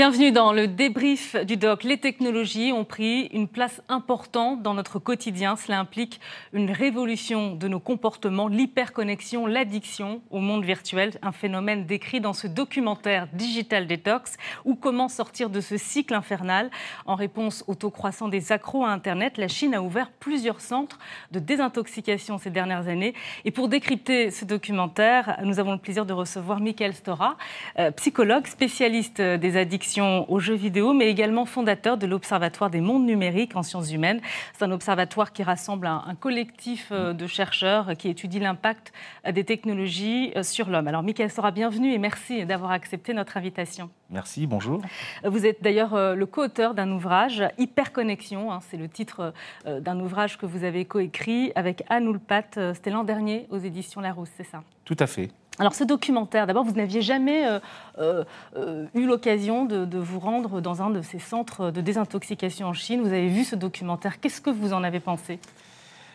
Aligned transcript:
Bienvenue 0.00 0.32
dans 0.32 0.54
le 0.54 0.66
débrief 0.66 1.36
du 1.44 1.58
doc. 1.58 1.84
Les 1.84 1.98
technologies 1.98 2.72
ont 2.72 2.86
pris 2.86 3.26
une 3.34 3.46
place 3.46 3.82
importante 3.90 4.62
dans 4.62 4.72
notre 4.72 4.98
quotidien. 4.98 5.56
Cela 5.56 5.78
implique 5.78 6.20
une 6.54 6.70
révolution 6.70 7.54
de 7.54 7.68
nos 7.68 7.80
comportements, 7.80 8.48
l'hyperconnexion, 8.48 9.44
l'addiction 9.44 10.22
au 10.30 10.38
monde 10.38 10.64
virtuel, 10.64 11.10
un 11.20 11.32
phénomène 11.32 11.84
décrit 11.84 12.22
dans 12.22 12.32
ce 12.32 12.46
documentaire 12.46 13.28
Digital 13.34 13.86
Detox 13.86 14.38
ou 14.64 14.74
comment 14.74 15.10
sortir 15.10 15.50
de 15.50 15.60
ce 15.60 15.76
cycle 15.76 16.14
infernal? 16.14 16.70
En 17.04 17.14
réponse 17.14 17.62
au 17.66 17.74
taux 17.74 17.90
croissant 17.90 18.28
des 18.28 18.52
accros 18.52 18.86
à 18.86 18.92
Internet, 18.92 19.36
la 19.36 19.48
Chine 19.48 19.74
a 19.74 19.82
ouvert 19.82 20.10
plusieurs 20.18 20.62
centres 20.62 20.98
de 21.30 21.40
désintoxication 21.40 22.38
ces 22.38 22.48
dernières 22.48 22.88
années. 22.88 23.12
Et 23.44 23.50
pour 23.50 23.68
décrypter 23.68 24.30
ce 24.30 24.46
documentaire, 24.46 25.38
nous 25.44 25.58
avons 25.60 25.72
le 25.72 25.78
plaisir 25.78 26.06
de 26.06 26.14
recevoir 26.14 26.58
Michael 26.58 26.94
Stora, 26.94 27.36
euh, 27.78 27.90
psychologue 27.90 28.46
spécialiste 28.46 29.20
des 29.20 29.58
addictions 29.58 29.89
aux 29.98 30.38
jeux 30.38 30.54
vidéo, 30.54 30.92
mais 30.92 31.08
également 31.08 31.44
fondateur 31.44 31.96
de 31.96 32.06
l'Observatoire 32.06 32.70
des 32.70 32.80
mondes 32.80 33.06
numériques 33.06 33.56
en 33.56 33.62
sciences 33.62 33.92
humaines. 33.92 34.20
C'est 34.52 34.64
un 34.64 34.70
observatoire 34.70 35.32
qui 35.32 35.42
rassemble 35.42 35.86
un, 35.86 36.14
collectif 36.18 36.88
euh, 36.92 37.12
de 37.12 37.26
chercheurs 37.26 37.96
qui 37.96 38.08
étudie 38.08 38.38
l'impact 38.38 38.92
euh, 39.26 39.32
des 39.32 39.44
technologies 39.44 40.32
euh, 40.36 40.42
sur 40.42 40.68
l'homme. 40.68 40.86
Alors, 40.86 41.02
Michael 41.02 41.30
sera 41.30 41.50
bienvenue 41.50 41.92
et 41.92 41.98
merci 41.98 42.44
d'avoir 42.44 42.70
accepté 42.70 43.14
notre 43.14 43.36
invitation. 43.36 43.90
Merci, 44.10 44.46
bonjour. 44.46 44.82
Vous 45.24 45.46
êtes 45.46 45.62
d'ailleurs 45.62 45.94
le 46.16 46.26
co-auteur 46.26 46.74
d'un 46.74 46.90
ouvrage, 46.90 47.44
Hyperconnexion. 47.58 48.52
Hein, 48.52 48.58
c'est 48.68 48.76
le 48.76 48.88
titre 48.88 49.32
d'un 49.64 50.00
ouvrage 50.00 50.36
que 50.36 50.46
vous 50.46 50.64
avez 50.64 50.84
coécrit 50.84 51.52
avec 51.54 51.84
Anne 51.88 52.08
Oulpat. 52.08 52.74
C'était 52.74 52.90
l'an 52.90 53.04
dernier 53.04 53.46
aux 53.50 53.58
éditions 53.58 54.00
Larousse, 54.00 54.30
c'est 54.36 54.44
ça? 54.44 54.64
Tout 54.84 54.96
à 54.98 55.06
fait. 55.06 55.30
Alors 55.60 55.74
ce 55.74 55.84
documentaire, 55.84 56.46
d'abord, 56.46 56.64
vous 56.64 56.72
n'aviez 56.72 57.02
jamais 57.02 57.46
euh, 57.46 57.60
euh, 57.98 58.24
euh, 58.56 58.86
eu 58.94 59.04
l'occasion 59.04 59.66
de, 59.66 59.98
vous 59.98 60.18
rendre 60.18 60.62
dans 60.62 60.80
un 60.80 60.88
de 60.88 61.02
ces 61.02 61.18
centres 61.18 61.70
de 61.70 61.82
désintoxication 61.82 62.68
en 62.68 62.72
Chine. 62.72 63.02
Vous 63.02 63.12
avez 63.12 63.28
vu 63.28 63.44
ce 63.44 63.56
documentaire. 63.56 64.20
Qu'est-ce 64.20 64.40
que 64.40 64.48
vous 64.48 64.72
en 64.72 64.82
avez 64.82 65.00
pensé? 65.00 65.38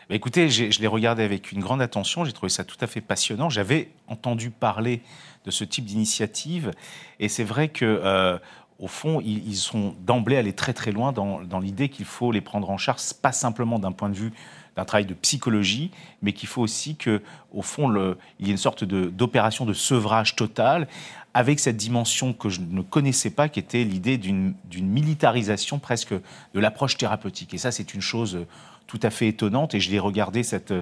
Écoutez, 0.09 0.49
je 0.49 0.81
l'ai 0.81 0.87
regardé 0.87 1.21
avec 1.21 1.51
une 1.51 1.59
grande 1.59 1.79
attention. 1.79 2.25
J'ai 2.25 2.33
trouvé 2.33 2.49
ça 2.49 2.63
tout 2.63 2.77
à 2.81 2.87
fait 2.87 3.01
passionnant. 3.01 3.51
J'avais 3.51 3.91
entendu 4.07 4.49
parler 4.49 5.03
de 5.45 5.51
ce 5.51 5.63
type 5.63 5.85
d'initiative. 5.85 6.71
Et 7.19 7.29
c'est 7.29 7.43
vrai 7.43 7.67
que... 7.67 8.39
au 8.79 8.87
fond, 8.87 9.21
ils, 9.23 9.55
sont 9.55 9.93
d'emblée 10.01 10.37
allés 10.37 10.53
très 10.53 10.73
très 10.73 10.91
loin 10.91 11.11
dans 11.11 11.59
l'idée 11.59 11.89
qu'il 11.89 12.05
faut 12.05 12.31
les 12.31 12.41
prendre 12.41 12.71
en 12.71 12.77
charge, 12.77 13.13
pas 13.21 13.31
simplement 13.31 13.77
d'un 13.77 13.91
point 13.91 14.09
de 14.09 14.15
vue 14.15 14.33
d'un 14.75 14.85
travail 14.85 15.05
de 15.05 15.13
psychologie, 15.13 15.91
mais 16.21 16.33
qu'il 16.33 16.49
faut 16.49 16.61
aussi 16.61 16.95
que, 16.95 17.21
au 17.53 17.61
fond, 17.61 18.15
il 18.39 18.47
y 18.47 18.49
ait 18.49 18.51
une 18.51 18.57
sorte 18.57 18.83
d'opération 18.83 19.65
de, 19.65 19.73
sevrage 19.73 20.35
total 20.35 20.87
avec 21.33 21.59
cette 21.59 21.77
dimension 21.77 22.33
que 22.33 22.49
je 22.49 22.61
ne 22.61 22.81
connaissais 22.81 23.29
pas, 23.29 23.49
qui 23.49 23.59
était 23.59 23.83
l'idée 23.83 24.17
d'une 24.17 24.55
militarisation 24.73 25.79
presque 25.79 26.13
de 26.13 26.59
l'approche 26.59 26.97
thérapeutique. 26.97 27.53
Et 27.53 27.57
ça, 27.57 27.71
c'est 27.71 27.93
une 27.93 28.01
chose 28.01 28.45
tout 28.87 28.99
à 29.03 29.09
fait 29.09 29.27
étonnante. 29.27 29.73
Et 29.73 29.79
je 29.79 29.91
l'ai 29.91 29.99
regardé, 29.99 30.43
cette, 30.43 30.73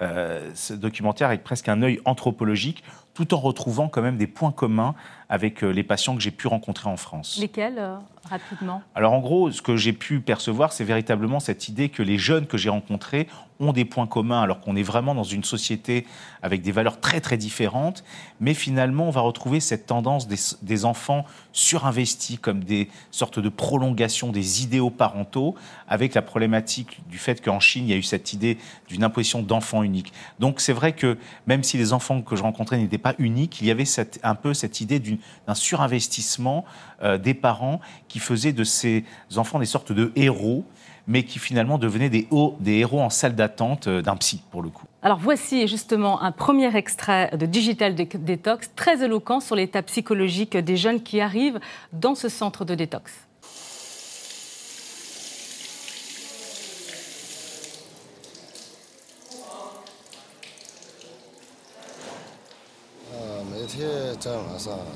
euh, 0.00 0.50
ce 0.54 0.74
documentaire, 0.74 1.28
avec 1.28 1.42
presque 1.42 1.68
un 1.68 1.82
œil 1.82 2.00
anthropologique, 2.04 2.84
tout 3.14 3.34
en 3.34 3.38
retrouvant 3.38 3.88
quand 3.88 4.02
même 4.02 4.16
des 4.16 4.28
points 4.28 4.52
communs 4.52 4.94
avec 5.28 5.64
euh, 5.64 5.70
les 5.70 5.82
patients 5.82 6.14
que 6.14 6.22
j'ai 6.22 6.30
pu 6.30 6.46
rencontrer 6.46 6.88
en 6.88 6.96
France. 6.96 7.36
Lesquels, 7.40 7.78
euh, 7.78 7.96
rapidement? 8.30 8.82
Alors 8.94 9.12
en 9.12 9.18
gros, 9.18 9.50
ce 9.50 9.60
que 9.60 9.76
j'ai 9.76 9.92
pu 9.92 10.20
percevoir, 10.20 10.72
c'est 10.72 10.84
véritablement 10.84 11.40
cette 11.40 11.68
idée 11.68 11.88
que 11.88 12.02
les 12.02 12.16
jeunes 12.16 12.46
que 12.46 12.56
j'ai 12.56 12.68
rencontrés 12.68 13.26
ont 13.60 13.72
des 13.72 13.84
points 13.84 14.06
communs, 14.06 14.40
alors 14.40 14.60
qu'on 14.60 14.76
est 14.76 14.82
vraiment 14.82 15.14
dans 15.14 15.24
une 15.24 15.44
société 15.44 16.06
avec 16.42 16.62
des 16.62 16.72
valeurs 16.72 17.00
très 17.00 17.20
très 17.20 17.36
différentes, 17.36 18.04
mais 18.40 18.54
finalement 18.54 19.08
on 19.08 19.10
va 19.10 19.20
retrouver 19.20 19.60
cette 19.60 19.86
tendance 19.86 20.28
des, 20.28 20.84
enfants 20.84 21.24
surinvestis 21.52 22.38
comme 22.38 22.62
des 22.62 22.88
sortes 23.10 23.40
de 23.40 23.48
prolongations 23.48 24.30
des 24.30 24.62
idéaux 24.62 24.90
parentaux, 24.90 25.56
avec 25.88 26.14
la 26.14 26.22
problématique 26.22 27.00
du 27.08 27.18
fait 27.18 27.42
qu'en 27.42 27.58
Chine 27.58 27.84
il 27.84 27.90
y 27.90 27.94
a 27.94 27.96
eu 27.96 28.02
cette 28.02 28.32
idée 28.32 28.58
d'une 28.88 29.02
imposition 29.02 29.42
d'enfants 29.42 29.82
uniques. 29.82 30.12
Donc 30.38 30.60
c'est 30.60 30.72
vrai 30.72 30.92
que 30.92 31.18
même 31.46 31.64
si 31.64 31.76
les 31.78 31.92
enfants 31.92 32.22
que 32.22 32.36
je 32.36 32.42
rencontrais 32.42 32.78
n'étaient 32.78 32.98
pas 32.98 33.14
uniques, 33.18 33.60
il 33.60 33.66
y 33.66 33.70
avait 33.70 33.84
un 34.22 34.34
peu 34.34 34.54
cette 34.54 34.80
idée 34.80 35.00
d'un 35.00 35.54
surinvestissement 35.54 36.64
euh, 37.02 37.18
des 37.18 37.34
parents 37.34 37.80
qui 38.06 38.20
faisait 38.20 38.52
de 38.52 38.64
ces 38.64 39.04
enfants 39.36 39.58
des 39.58 39.66
sortes 39.66 39.92
de 39.92 40.12
héros 40.14 40.64
mais 41.08 41.24
qui 41.24 41.38
finalement 41.40 41.78
devenaient 41.78 42.10
des, 42.10 42.28
des 42.60 42.74
héros 42.74 43.00
en 43.00 43.10
salle 43.10 43.34
d'attente 43.34 43.88
euh, 43.88 44.02
d'un 44.02 44.14
psy, 44.16 44.42
pour 44.52 44.62
le 44.62 44.68
coup. 44.68 44.84
Alors 45.02 45.18
voici 45.18 45.66
justement 45.66 46.22
un 46.22 46.32
premier 46.32 46.76
extrait 46.76 47.30
de 47.36 47.46
Digital 47.46 47.94
Detox, 47.94 48.70
très 48.76 49.02
éloquent 49.02 49.40
sur 49.40 49.56
l'état 49.56 49.82
psychologique 49.82 50.56
des 50.56 50.76
jeunes 50.76 51.02
qui 51.02 51.20
arrivent 51.20 51.58
dans 51.92 52.14
ce 52.14 52.28
centre 52.28 52.64
de 52.64 52.74
détox. 52.74 53.12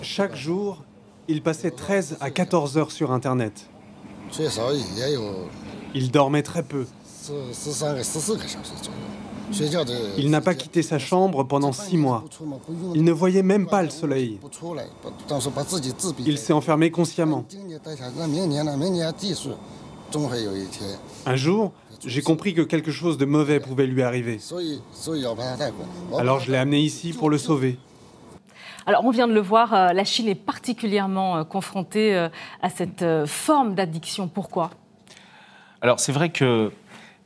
Chaque 0.02 0.34
jour, 0.34 0.82
il 1.28 1.42
passait 1.42 1.70
13 1.70 2.18
à 2.20 2.30
14 2.30 2.76
heures 2.78 2.90
sur 2.90 3.12
Internet. 3.12 3.68
Il 5.94 6.10
dormait 6.10 6.42
très 6.42 6.62
peu. 6.62 6.86
Il 10.18 10.30
n'a 10.30 10.40
pas 10.40 10.54
quitté 10.54 10.82
sa 10.82 10.98
chambre 10.98 11.44
pendant 11.44 11.72
six 11.72 11.96
mois. 11.96 12.24
Il 12.94 13.04
ne 13.04 13.12
voyait 13.12 13.42
même 13.42 13.66
pas 13.66 13.82
le 13.82 13.90
soleil. 13.90 14.38
Il 16.24 16.38
s'est 16.38 16.52
enfermé 16.52 16.90
consciemment. 16.90 17.44
Un 21.26 21.36
jour, 21.36 21.72
j'ai 22.04 22.22
compris 22.22 22.54
que 22.54 22.62
quelque 22.62 22.90
chose 22.90 23.18
de 23.18 23.24
mauvais 23.24 23.60
pouvait 23.60 23.86
lui 23.86 24.02
arriver. 24.02 24.40
Alors 26.18 26.40
je 26.40 26.50
l'ai 26.50 26.58
amené 26.58 26.80
ici 26.80 27.12
pour 27.12 27.30
le 27.30 27.38
sauver. 27.38 27.78
Alors, 28.84 29.04
on 29.04 29.10
vient 29.10 29.28
de 29.28 29.32
le 29.32 29.40
voir, 29.40 29.72
euh, 29.74 29.92
la 29.92 30.04
Chine 30.04 30.28
est 30.28 30.34
particulièrement 30.34 31.36
euh, 31.36 31.44
confrontée 31.44 32.16
euh, 32.16 32.28
à 32.62 32.68
cette 32.68 33.04
forme 33.26 33.74
d'addiction. 33.74 34.26
Pourquoi? 34.26 34.70
Alors, 35.82 35.98
c'est 35.98 36.12
vrai 36.12 36.30
qu'il 36.30 36.70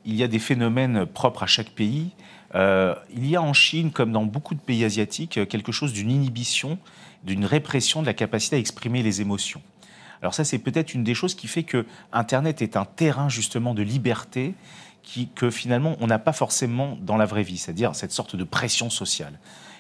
y 0.06 0.22
a 0.22 0.28
des 0.28 0.39
phénomènes 0.39 1.05
propres 1.05 1.43
à 1.43 1.47
chaque 1.47 1.71
pays. 1.71 2.11
il 2.55 3.27
y 3.28 3.37
a 3.37 3.43
en 3.43 3.53
Chine, 3.53 3.93
comme 3.93 4.12
dans 4.12 4.25
beaucoup 4.25 4.55
de 4.55 4.61
pays 4.61 4.83
asiatiques, 4.83 5.47
quelque 5.49 5.72
chose 5.72 5.93
d'une 5.93 6.11
inhibition, 6.11 6.78
d'une 7.22 7.44
répression 7.44 8.00
de 8.00 8.06
la 8.06 8.15
capacité 8.15 8.56
à 8.56 8.59
exprimer 8.59 9.03
les 9.03 9.21
émotions. 9.21 9.61
Alors 10.22 10.33
ça, 10.33 10.43
c'est 10.44 10.59
peut-être 10.59 10.94
une 10.94 11.05
des 11.05 11.15
choses 11.15 11.34
qui 11.34 11.49
fait 11.49 11.65
que 11.65 11.84
Internet 12.15 12.62
est 12.62 12.78
un 12.78 12.87
terrain 12.87 13.28
justement 13.28 13.75
de 13.75 13.83
liberté 13.83 14.55
qui, 15.03 15.28
que 15.28 15.50
finalement 15.50 15.97
on 16.00 16.06
n'a 16.06 16.19
pas 16.19 16.33
forcément 16.33 16.97
dans 17.03 17.19
la 17.19 17.27
vraie 17.27 17.43
vie, 17.43 17.59
c'est-à-dire 17.59 17.94
cette 17.94 18.12
sorte 18.12 18.37
de 18.37 18.44
pression 18.44 18.88
sociale. 18.88 19.38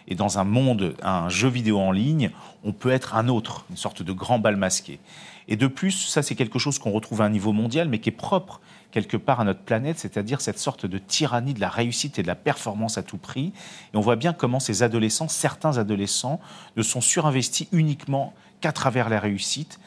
Et 0.08 0.14
dans 0.14 0.38
un 0.38 0.44
monde, 0.44 0.94
un 1.02 1.28
jeu 1.30 1.48
vidéo 1.48 1.80
en 1.80 1.90
ligne, 1.92 2.30
on 2.62 2.72
peut 2.72 2.90
être 2.90 3.16
un 3.16 3.28
autre, 3.28 3.64
une 3.70 3.76
sorte 3.76 4.02
de 4.02 4.12
grand 4.12 4.38
bal 4.38 4.56
masqué. 4.56 5.00
Et 5.48 5.56
de 5.56 5.66
plus, 5.66 5.92
ça 5.92 6.22
c'est 6.22 6.34
quelque 6.34 6.58
chose 6.58 6.78
qu'on 6.78 6.90
retrouve 6.90 7.22
à 7.22 7.24
un 7.24 7.30
niveau 7.30 7.52
mondial, 7.52 7.88
mais 7.88 7.98
qui 7.98 8.08
est 8.08 8.12
propre 8.12 8.60
quelque 8.90 9.16
part 9.16 9.40
à 9.40 9.44
notre 9.44 9.60
planète, 9.60 9.98
c'est-à-dire 9.98 10.40
cette 10.40 10.58
sorte 10.58 10.86
de 10.86 10.98
tyrannie 10.98 11.54
de 11.54 11.60
la 11.60 11.68
réussite 11.68 12.18
et 12.18 12.22
de 12.22 12.26
la 12.26 12.34
performance 12.34 12.98
à 12.98 13.02
tout 13.02 13.18
prix. 13.18 13.52
Et 13.92 13.96
on 13.96 14.00
voit 14.00 14.16
bien 14.16 14.32
comment 14.32 14.60
ces 14.60 14.82
adolescents, 14.82 15.28
certains 15.28 15.78
adolescents, 15.78 16.40
ne 16.76 16.82
sont 16.82 17.00
surinvestis 17.00 17.68
uniquement 17.72 18.32
qu'à 18.60 18.72
travers 18.72 19.08
la 19.08 19.20
réussite, 19.20 19.78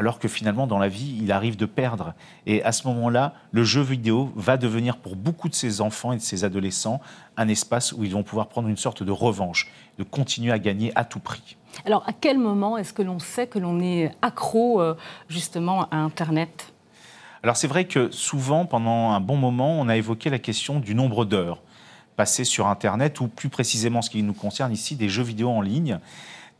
alors 0.00 0.18
que 0.18 0.28
finalement 0.28 0.66
dans 0.66 0.78
la 0.78 0.88
vie, 0.88 1.18
il 1.20 1.30
arrive 1.30 1.58
de 1.58 1.66
perdre. 1.66 2.14
Et 2.46 2.64
à 2.64 2.72
ce 2.72 2.88
moment-là, 2.88 3.34
le 3.52 3.64
jeu 3.64 3.82
vidéo 3.82 4.32
va 4.34 4.56
devenir 4.56 4.96
pour 4.96 5.14
beaucoup 5.14 5.50
de 5.50 5.54
ces 5.54 5.82
enfants 5.82 6.12
et 6.12 6.16
de 6.16 6.22
ces 6.22 6.42
adolescents 6.42 7.02
un 7.36 7.48
espace 7.48 7.92
où 7.92 8.02
ils 8.02 8.12
vont 8.12 8.22
pouvoir 8.22 8.48
prendre 8.48 8.68
une 8.68 8.78
sorte 8.78 9.02
de 9.02 9.12
revanche, 9.12 9.70
de 9.98 10.02
continuer 10.02 10.52
à 10.52 10.58
gagner 10.58 10.90
à 10.94 11.04
tout 11.04 11.20
prix. 11.20 11.58
Alors 11.84 12.02
à 12.06 12.14
quel 12.14 12.38
moment 12.38 12.78
est-ce 12.78 12.94
que 12.94 13.02
l'on 13.02 13.18
sait 13.18 13.46
que 13.46 13.58
l'on 13.58 13.78
est 13.78 14.10
accro 14.22 14.80
euh, 14.80 14.96
justement 15.28 15.86
à 15.90 15.98
Internet? 15.98 16.72
Alors 17.42 17.58
c'est 17.58 17.68
vrai 17.68 17.84
que 17.84 18.10
souvent, 18.10 18.64
pendant 18.64 19.10
un 19.10 19.20
bon 19.20 19.36
moment, 19.36 19.78
on 19.78 19.86
a 19.90 19.98
évoqué 19.98 20.30
la 20.30 20.38
question 20.38 20.80
du 20.80 20.94
nombre 20.94 21.26
d'heures 21.26 21.60
passées 22.16 22.44
sur 22.44 22.68
Internet, 22.68 23.20
ou 23.20 23.28
plus 23.28 23.50
précisément 23.50 24.00
ce 24.00 24.08
qui 24.08 24.22
nous 24.22 24.32
concerne 24.32 24.72
ici, 24.72 24.96
des 24.96 25.10
jeux 25.10 25.22
vidéo 25.22 25.50
en 25.50 25.60
ligne. 25.60 25.98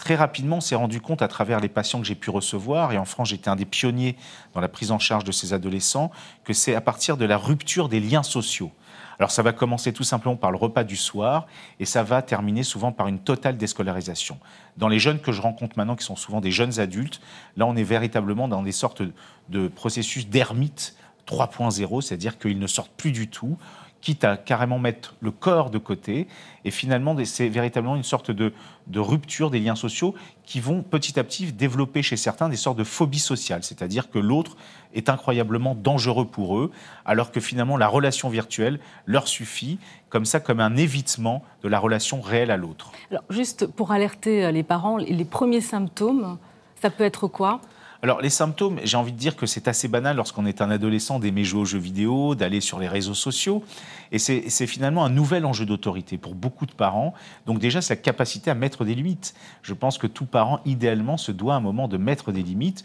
Très 0.00 0.14
rapidement, 0.14 0.56
on 0.56 0.60
s'est 0.62 0.76
rendu 0.76 1.02
compte 1.02 1.20
à 1.20 1.28
travers 1.28 1.60
les 1.60 1.68
patients 1.68 2.00
que 2.00 2.06
j'ai 2.06 2.14
pu 2.14 2.30
recevoir, 2.30 2.92
et 2.92 2.96
en 2.96 3.04
France 3.04 3.28
j'étais 3.28 3.50
un 3.50 3.54
des 3.54 3.66
pionniers 3.66 4.16
dans 4.54 4.62
la 4.62 4.68
prise 4.68 4.92
en 4.92 4.98
charge 4.98 5.24
de 5.24 5.30
ces 5.30 5.52
adolescents, 5.52 6.10
que 6.42 6.54
c'est 6.54 6.74
à 6.74 6.80
partir 6.80 7.18
de 7.18 7.26
la 7.26 7.36
rupture 7.36 7.90
des 7.90 8.00
liens 8.00 8.22
sociaux. 8.22 8.72
Alors 9.18 9.30
ça 9.30 9.42
va 9.42 9.52
commencer 9.52 9.92
tout 9.92 10.02
simplement 10.02 10.36
par 10.36 10.52
le 10.52 10.56
repas 10.56 10.84
du 10.84 10.96
soir 10.96 11.46
et 11.80 11.84
ça 11.84 12.02
va 12.02 12.22
terminer 12.22 12.62
souvent 12.62 12.92
par 12.92 13.08
une 13.08 13.18
totale 13.18 13.58
déscolarisation. 13.58 14.38
Dans 14.78 14.88
les 14.88 14.98
jeunes 14.98 15.20
que 15.20 15.32
je 15.32 15.42
rencontre 15.42 15.76
maintenant, 15.76 15.96
qui 15.96 16.04
sont 16.06 16.16
souvent 16.16 16.40
des 16.40 16.50
jeunes 16.50 16.80
adultes, 16.80 17.20
là 17.58 17.66
on 17.66 17.76
est 17.76 17.82
véritablement 17.82 18.48
dans 18.48 18.62
des 18.62 18.72
sortes 18.72 19.02
de 19.50 19.68
processus 19.68 20.26
d'ermite 20.28 20.96
3.0, 21.26 22.00
c'est-à-dire 22.00 22.38
qu'ils 22.38 22.58
ne 22.58 22.66
sortent 22.66 22.92
plus 22.96 23.12
du 23.12 23.28
tout, 23.28 23.58
quitte 24.00 24.24
à 24.24 24.36
carrément 24.36 24.78
mettre 24.78 25.14
le 25.20 25.30
corps 25.30 25.70
de 25.70 25.78
côté. 25.78 26.26
Et 26.64 26.70
finalement, 26.70 27.16
c'est 27.24 27.48
véritablement 27.48 27.96
une 27.96 28.02
sorte 28.02 28.30
de, 28.30 28.52
rupture 28.94 29.50
des 29.50 29.60
liens 29.60 29.74
sociaux 29.74 30.14
qui 30.44 30.60
vont 30.60 30.82
petit 30.82 31.18
à 31.18 31.24
petit 31.24 31.52
développer 31.52 32.02
chez 32.02 32.16
certains 32.16 32.48
des 32.48 32.56
sortes 32.56 32.78
de 32.78 32.84
phobies 32.84 33.18
sociales, 33.18 33.62
c'est-à-dire 33.62 34.10
que 34.10 34.18
l'autre 34.18 34.56
est 34.94 35.08
incroyablement 35.08 35.74
dangereux 35.74 36.26
pour 36.26 36.58
eux, 36.58 36.72
alors 37.04 37.30
que 37.30 37.40
finalement 37.40 37.76
la 37.76 37.86
relation 37.86 38.28
virtuelle 38.28 38.80
leur 39.06 39.28
suffit, 39.28 39.78
comme 40.08 40.24
ça, 40.24 40.40
comme 40.40 40.60
un 40.60 40.76
évitement 40.76 41.44
de 41.62 41.68
la 41.68 41.78
relation 41.78 42.20
réelle 42.20 42.50
à 42.50 42.56
l'autre. 42.56 42.90
Alors, 43.10 43.22
juste 43.30 43.66
pour 43.66 43.92
alerter 43.92 44.44
euh, 44.44 44.50
les 44.50 44.64
parents, 44.64 44.96
les 44.96 45.24
premiers 45.24 45.60
symptômes, 45.60 46.36
ça 46.80 46.90
peut 46.90 47.04
être 47.04 47.28
quoi? 47.28 47.60
Alors 48.02 48.22
les 48.22 48.30
symptômes, 48.30 48.80
j'ai 48.82 48.96
envie 48.96 49.12
de 49.12 49.18
dire 49.18 49.36
que 49.36 49.44
c'est 49.44 49.68
assez 49.68 49.86
banal 49.86 50.16
lorsqu'on 50.16 50.46
est 50.46 50.62
un 50.62 50.70
adolescent 50.70 51.18
d'aimer 51.18 51.44
jouer 51.44 51.60
aux 51.60 51.66
jeux 51.66 51.78
vidéo, 51.78 52.34
d'aller 52.34 52.60
sur 52.60 52.78
les 52.78 52.88
réseaux 52.88 53.14
sociaux. 53.14 53.62
Et 54.10 54.18
c'est 54.18 54.66
finalement 54.66 55.04
un 55.04 55.10
nouvel 55.10 55.44
enjeu 55.44 55.66
d'autorité 55.66 56.16
pour 56.16 56.34
beaucoup 56.34 56.66
de 56.66 56.72
parents. 56.72 57.12
Donc 57.46 57.58
déjà, 57.58 57.82
c'est 57.82 57.94
la 57.94 58.00
capacité 58.00 58.50
à 58.50 58.54
mettre 58.54 58.84
des 58.84 58.94
limites. 58.94 59.34
Je 59.62 59.74
pense 59.74 59.98
que 59.98 60.06
tout 60.06 60.24
parent, 60.24 60.60
idéalement, 60.64 61.18
se 61.18 61.30
doit 61.30 61.54
à 61.54 61.56
un 61.58 61.60
moment 61.60 61.88
de 61.88 61.98
mettre 61.98 62.32
des 62.32 62.42
limites 62.42 62.84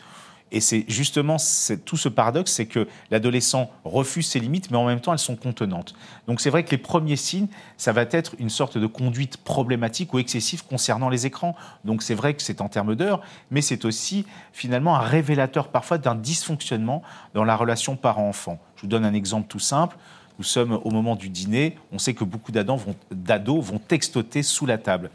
et 0.51 0.59
c'est 0.61 0.85
justement 0.87 1.37
tout 1.85 1.97
ce 1.97 2.07
paradoxe, 2.07 2.51
c'est 2.51 2.67
que 2.67 2.87
l'adolescent 3.09 3.71
refuse 3.83 4.27
ses 4.27 4.39
limites, 4.39 4.69
mais 4.69 4.77
en 4.77 4.85
même 4.85 5.01
temps, 5.01 5.11
elles 5.11 5.19
sont 5.19 5.35
contenantes. 5.35 5.95
Donc 6.27 6.39
c'est 6.39 6.51
vrai 6.51 6.63
que 6.63 6.71
les 6.71 6.77
premiers 6.77 7.15
signes, 7.15 7.47
ça 7.77 7.91
va 7.91 8.03
être 8.11 8.35
une 8.37 8.49
sorte 8.49 8.77
de 8.77 8.85
conduite 8.85 9.37
problématique 9.37 10.13
ou 10.13 10.19
excessive 10.19 10.63
concernant 10.63 11.09
les 11.09 11.25
écrans. 11.25 11.55
Donc 11.83 12.03
c'est 12.03 12.13
vrai 12.13 12.35
que 12.35 12.43
c'est 12.43 12.61
en 12.61 12.69
termes 12.69 12.95
d'heures, 12.95 13.21
mais 13.49 13.61
c'est 13.61 13.85
aussi 13.85 14.25
finalement 14.53 14.95
un 14.95 14.99
révélateur 14.99 15.69
parfois 15.69 15.97
d'un 15.97 16.15
dysfonctionnement 16.15 17.01
dans 17.33 17.43
la 17.43 17.55
relation 17.55 17.95
parent-enfant. 17.95 18.59
Je 18.75 18.83
vous 18.83 18.87
donne 18.87 19.03
un 19.03 19.13
exemple 19.13 19.47
tout 19.47 19.59
simple. 19.59 19.97
Nous 20.37 20.45
sommes 20.45 20.79
au 20.83 20.91
moment 20.91 21.15
du 21.15 21.29
dîner, 21.29 21.77
on 21.91 21.97
sait 21.97 22.13
que 22.13 22.23
beaucoup 22.23 22.51
d'ados 22.51 22.79
vont, 22.81 23.61
vont 23.61 23.79
textoter 23.79 24.43
sous 24.43 24.65
la 24.65 24.77
table. 24.77 25.09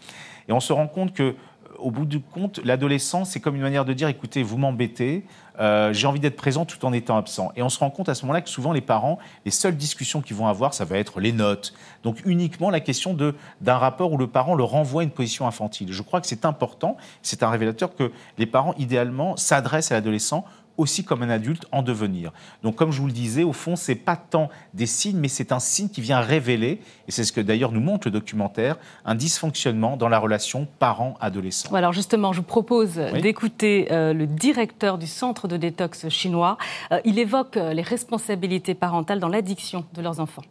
Et 0.48 0.52
on 0.52 0.60
se 0.60 0.72
rend 0.72 0.88
compte 0.88 1.14
que 1.14 1.36
au 1.80 1.90
bout 1.90 2.04
du 2.04 2.20
compte, 2.20 2.60
l'adolescence, 2.64 3.30
c'est 3.30 3.40
comme 3.40 3.56
une 3.56 3.62
manière 3.62 3.84
de 3.84 3.92
dire, 3.92 4.08
écoutez, 4.08 4.42
vous 4.42 4.56
m'embêtez, 4.56 5.24
euh, 5.58 5.92
j'ai 5.92 6.06
envie 6.06 6.20
d'être 6.20 6.36
présent 6.36 6.64
tout 6.64 6.84
en 6.86 6.92
étant 6.92 7.16
absent. 7.16 7.52
Et 7.56 7.62
on 7.62 7.68
se 7.68 7.78
rend 7.78 7.90
compte 7.90 8.08
à 8.08 8.14
ce 8.14 8.22
moment-là 8.22 8.40
que 8.40 8.48
souvent 8.48 8.72
les 8.72 8.80
parents, 8.80 9.18
les 9.44 9.50
seules 9.50 9.76
discussions 9.76 10.22
qu'ils 10.22 10.36
vont 10.36 10.46
avoir, 10.46 10.72
ça 10.72 10.84
va 10.84 10.96
être 10.98 11.20
les 11.20 11.32
notes. 11.32 11.74
Donc 12.02 12.24
uniquement 12.24 12.70
la 12.70 12.80
question 12.80 13.16
d'un 13.60 13.76
rapport 13.76 14.12
où 14.12 14.16
le 14.16 14.26
parent 14.26 14.54
le 14.54 14.64
renvoie 14.64 15.02
à 15.02 15.04
une 15.04 15.10
position 15.10 15.46
infantile. 15.46 15.92
Je 15.92 16.02
crois 16.02 16.20
que 16.20 16.26
c'est 16.26 16.44
important, 16.44 16.96
c'est 17.22 17.42
un 17.42 17.50
révélateur 17.50 17.94
que 17.94 18.10
les 18.38 18.46
parents, 18.46 18.74
idéalement, 18.78 19.36
s'adressent 19.36 19.92
à 19.92 19.96
l'adolescent 19.96 20.44
aussi 20.76 21.04
comme 21.04 21.22
un 21.22 21.30
adulte 21.30 21.66
en 21.72 21.82
devenir. 21.82 22.32
Donc, 22.62 22.76
comme 22.76 22.92
je 22.92 23.00
vous 23.00 23.06
le 23.06 23.12
disais, 23.12 23.42
au 23.42 23.52
fond, 23.52 23.76
c'est 23.76 23.94
pas 23.94 24.16
tant 24.16 24.48
des 24.74 24.86
signes, 24.86 25.18
mais 25.18 25.28
c'est 25.28 25.52
un 25.52 25.60
signe 25.60 25.88
qui 25.88 26.00
vient 26.00 26.20
révéler, 26.20 26.80
et 27.08 27.10
c'est 27.12 27.24
ce 27.24 27.32
que 27.32 27.40
d'ailleurs 27.40 27.72
nous 27.72 27.80
montre 27.80 28.08
le 28.08 28.12
documentaire, 28.12 28.76
un 29.04 29.14
dysfonctionnement 29.14 29.96
dans 29.96 30.08
la 30.08 30.18
relation 30.18 30.66
parent-adolescent. 30.78 31.72
Alors 31.74 31.92
justement, 31.92 32.32
je 32.32 32.40
vous 32.40 32.46
propose 32.46 32.96
d'écouter 33.22 33.88
euh, 33.90 34.12
le 34.12 34.26
directeur 34.26 34.98
du 34.98 35.06
centre 35.06 35.48
de 35.48 35.56
détox 35.56 36.08
chinois. 36.08 36.56
Euh, 36.92 37.00
il 37.04 37.18
évoque 37.18 37.56
euh, 37.56 37.72
les 37.72 37.82
responsabilités 37.82 38.74
parentales 38.74 39.20
dans 39.20 39.28
l'addiction 39.28 39.84
de 39.94 40.02
leurs 40.02 40.20
enfants. 40.20 40.42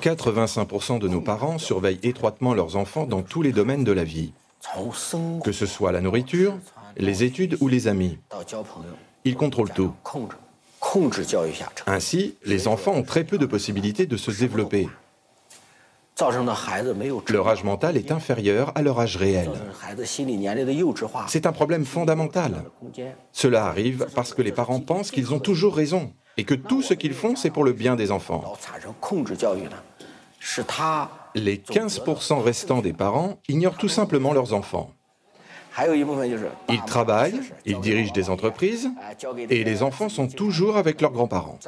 85% 0.00 0.98
de 0.98 1.08
nos 1.08 1.20
parents 1.20 1.58
surveillent 1.58 2.00
étroitement 2.02 2.54
leurs 2.54 2.76
enfants 2.76 3.06
dans 3.06 3.22
tous 3.22 3.42
les 3.42 3.52
domaines 3.52 3.84
de 3.84 3.92
la 3.92 4.04
vie, 4.04 4.32
que 5.44 5.52
ce 5.52 5.66
soit 5.66 5.92
la 5.92 6.00
nourriture, 6.00 6.58
les 6.96 7.24
études 7.24 7.56
ou 7.60 7.68
les 7.68 7.88
amis. 7.88 8.18
Ils 9.24 9.36
contrôlent 9.36 9.70
tout. 9.70 9.92
Ainsi, 11.86 12.34
les 12.44 12.68
enfants 12.68 12.92
ont 12.92 13.02
très 13.02 13.24
peu 13.24 13.38
de 13.38 13.46
possibilités 13.46 14.06
de 14.06 14.16
se 14.16 14.30
développer. 14.30 14.88
Leur 17.28 17.48
âge 17.48 17.64
mental 17.64 17.96
est 17.96 18.12
inférieur 18.12 18.72
à 18.74 18.82
leur 18.82 19.00
âge 19.00 19.16
réel. 19.16 19.50
C'est 21.28 21.46
un 21.46 21.52
problème 21.52 21.84
fondamental. 21.84 22.64
Cela 23.32 23.66
arrive 23.66 24.06
parce 24.14 24.34
que 24.34 24.42
les 24.42 24.52
parents 24.52 24.80
pensent 24.80 25.10
qu'ils 25.10 25.32
ont 25.32 25.40
toujours 25.40 25.74
raison 25.74 26.12
et 26.36 26.44
que 26.44 26.54
tout 26.54 26.82
ce 26.82 26.94
qu'ils 26.94 27.14
font, 27.14 27.36
c'est 27.36 27.50
pour 27.50 27.64
le 27.64 27.72
bien 27.72 27.96
des 27.96 28.10
enfants. 28.10 28.54
Les 31.34 31.56
15% 31.56 32.42
restants 32.42 32.82
des 32.82 32.92
parents 32.92 33.38
ignorent 33.48 33.78
tout 33.78 33.88
simplement 33.88 34.32
leurs 34.32 34.52
enfants. 34.52 34.90
Ils 36.68 36.82
travaillent, 36.84 37.40
ils 37.64 37.80
dirigent 37.80 38.12
des 38.12 38.30
entreprises, 38.30 38.90
et 39.50 39.64
les 39.64 39.82
enfants 39.82 40.08
sont 40.08 40.28
toujours 40.28 40.76
avec 40.76 41.00
leurs 41.00 41.12
grands-parents. 41.12 41.58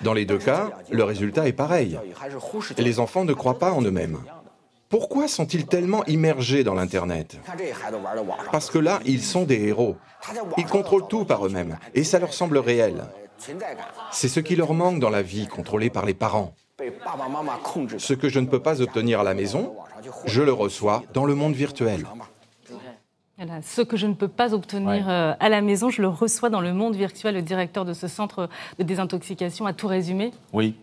Dans 0.00 0.14
les 0.14 0.24
deux 0.24 0.38
cas, 0.38 0.70
le 0.90 1.04
résultat 1.04 1.46
est 1.46 1.52
pareil. 1.52 1.98
Les 2.78 3.00
enfants 3.00 3.24
ne 3.24 3.32
croient 3.32 3.58
pas 3.58 3.72
en 3.72 3.82
eux-mêmes. 3.82 4.18
Pourquoi 4.88 5.28
sont-ils 5.28 5.66
tellement 5.66 6.04
immergés 6.06 6.62
dans 6.62 6.74
l'Internet? 6.74 7.36
Parce 8.52 8.70
que 8.70 8.78
là, 8.78 9.00
ils 9.04 9.22
sont 9.22 9.44
des 9.44 9.60
héros. 9.62 9.96
Ils 10.56 10.66
contrôlent 10.66 11.08
tout 11.08 11.24
par 11.24 11.44
eux-mêmes, 11.46 11.78
et 11.94 12.04
ça 12.04 12.18
leur 12.18 12.32
semble 12.32 12.58
réel. 12.58 13.04
C'est 14.12 14.28
ce 14.28 14.40
qui 14.40 14.56
leur 14.56 14.72
manque 14.72 15.00
dans 15.00 15.10
la 15.10 15.22
vie 15.22 15.48
contrôlée 15.48 15.90
par 15.90 16.06
les 16.06 16.14
parents. 16.14 16.54
Ce 17.98 18.14
que 18.14 18.28
je 18.28 18.40
ne 18.40 18.46
peux 18.46 18.60
pas 18.60 18.80
obtenir 18.80 19.20
à 19.20 19.24
la 19.24 19.34
maison, 19.34 19.74
je 20.26 20.42
le 20.42 20.52
reçois 20.52 21.02
dans 21.12 21.24
le 21.24 21.34
monde 21.34 21.54
virtuel. 21.54 22.04
Ce 23.62 23.82
que 23.82 23.96
je 23.96 24.06
ne 24.06 24.14
peux 24.14 24.28
pas 24.28 24.54
obtenir 24.54 25.08
euh, 25.08 25.34
à 25.40 25.48
la 25.48 25.60
maison, 25.60 25.90
je 25.90 26.02
le 26.02 26.08
reçois 26.08 26.50
dans 26.50 26.60
le 26.60 26.72
monde 26.72 26.94
virtuel. 26.94 27.34
Le 27.34 27.42
directeur 27.42 27.84
de 27.84 27.92
ce 27.92 28.06
centre 28.06 28.48
de 28.78 28.84
désintoxication 28.84 29.66
a 29.66 29.72
tout 29.72 29.88
résumé. 29.88 30.32
Oui, 30.52 30.76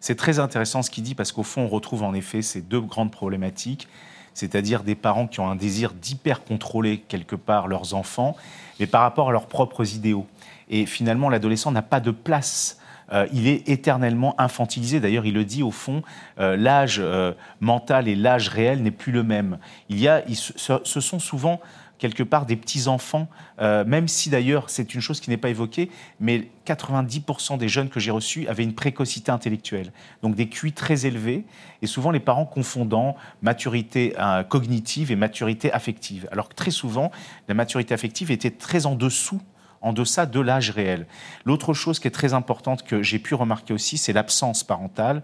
c'est 0.00 0.16
très 0.16 0.38
intéressant 0.38 0.82
ce 0.82 0.90
qu'il 0.90 1.04
dit 1.04 1.14
parce 1.14 1.32
qu'au 1.32 1.42
fond, 1.42 1.62
on 1.62 1.68
retrouve 1.68 2.02
en 2.02 2.14
effet 2.14 2.40
ces 2.40 2.62
deux 2.62 2.80
grandes 2.80 3.10
problématiques, 3.10 3.88
c'est-à-dire 4.32 4.84
des 4.84 4.94
parents 4.94 5.26
qui 5.26 5.40
ont 5.40 5.48
un 5.48 5.56
désir 5.56 5.92
d'hyper 5.92 6.44
contrôler 6.44 6.98
quelque 7.00 7.36
part 7.36 7.68
leurs 7.68 7.94
enfants, 7.94 8.36
mais 8.80 8.86
par 8.86 9.02
rapport 9.02 9.28
à 9.28 9.32
leurs 9.32 9.46
propres 9.46 9.94
idéaux. 9.94 10.26
Et 10.70 10.86
finalement, 10.86 11.28
l'adolescent 11.28 11.72
n'a 11.72 11.82
pas 11.82 12.00
de 12.00 12.10
place 12.10 12.78
euh, 13.12 13.26
il 13.32 13.46
est 13.46 13.68
éternellement 13.68 14.34
infantilisé. 14.40 15.00
D'ailleurs, 15.00 15.26
il 15.26 15.34
le 15.34 15.44
dit 15.44 15.62
au 15.62 15.70
fond, 15.70 16.02
euh, 16.38 16.56
l'âge 16.56 16.96
euh, 16.98 17.32
mental 17.60 18.08
et 18.08 18.14
l'âge 18.14 18.48
réel 18.48 18.82
n'est 18.82 18.90
plus 18.90 19.12
le 19.12 19.22
même. 19.22 19.58
Il 19.88 20.00
y 20.00 20.08
a, 20.08 20.22
ce 20.32 21.00
sont 21.00 21.18
souvent 21.18 21.60
quelque 22.02 22.24
part 22.24 22.46
des 22.46 22.56
petits-enfants, 22.56 23.28
même 23.60 24.08
si 24.08 24.28
d'ailleurs 24.28 24.70
c'est 24.70 24.92
une 24.92 25.00
chose 25.00 25.20
qui 25.20 25.30
n'est 25.30 25.36
pas 25.36 25.50
évoquée, 25.50 25.88
mais 26.18 26.48
90% 26.66 27.58
des 27.58 27.68
jeunes 27.68 27.90
que 27.90 28.00
j'ai 28.00 28.10
reçus 28.10 28.48
avaient 28.48 28.64
une 28.64 28.74
précocité 28.74 29.30
intellectuelle, 29.30 29.92
donc 30.20 30.34
des 30.34 30.48
QI 30.48 30.72
très 30.72 31.06
élevés, 31.06 31.44
et 31.80 31.86
souvent 31.86 32.10
les 32.10 32.18
parents 32.18 32.44
confondant 32.44 33.14
maturité 33.40 34.14
cognitive 34.48 35.12
et 35.12 35.16
maturité 35.16 35.72
affective. 35.72 36.28
Alors 36.32 36.48
que 36.48 36.54
très 36.54 36.72
souvent, 36.72 37.12
la 37.46 37.54
maturité 37.54 37.94
affective 37.94 38.32
était 38.32 38.50
très 38.50 38.84
en 38.86 38.96
dessous 38.96 39.40
en 39.82 39.92
deçà 39.92 40.26
de 40.26 40.40
l'âge 40.40 40.70
réel. 40.70 41.06
L'autre 41.44 41.74
chose 41.74 41.98
qui 41.98 42.08
est 42.08 42.12
très 42.12 42.32
importante 42.32 42.84
que 42.84 43.02
j'ai 43.02 43.18
pu 43.18 43.34
remarquer 43.34 43.74
aussi, 43.74 43.98
c'est 43.98 44.12
l'absence 44.12 44.64
parentale. 44.64 45.22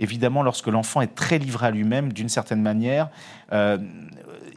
Évidemment, 0.00 0.42
lorsque 0.42 0.68
l'enfant 0.68 1.00
est 1.00 1.14
très 1.14 1.38
livré 1.38 1.66
à 1.66 1.70
lui-même, 1.70 2.12
d'une 2.12 2.28
certaine 2.28 2.62
manière, 2.62 3.10
euh, 3.52 3.78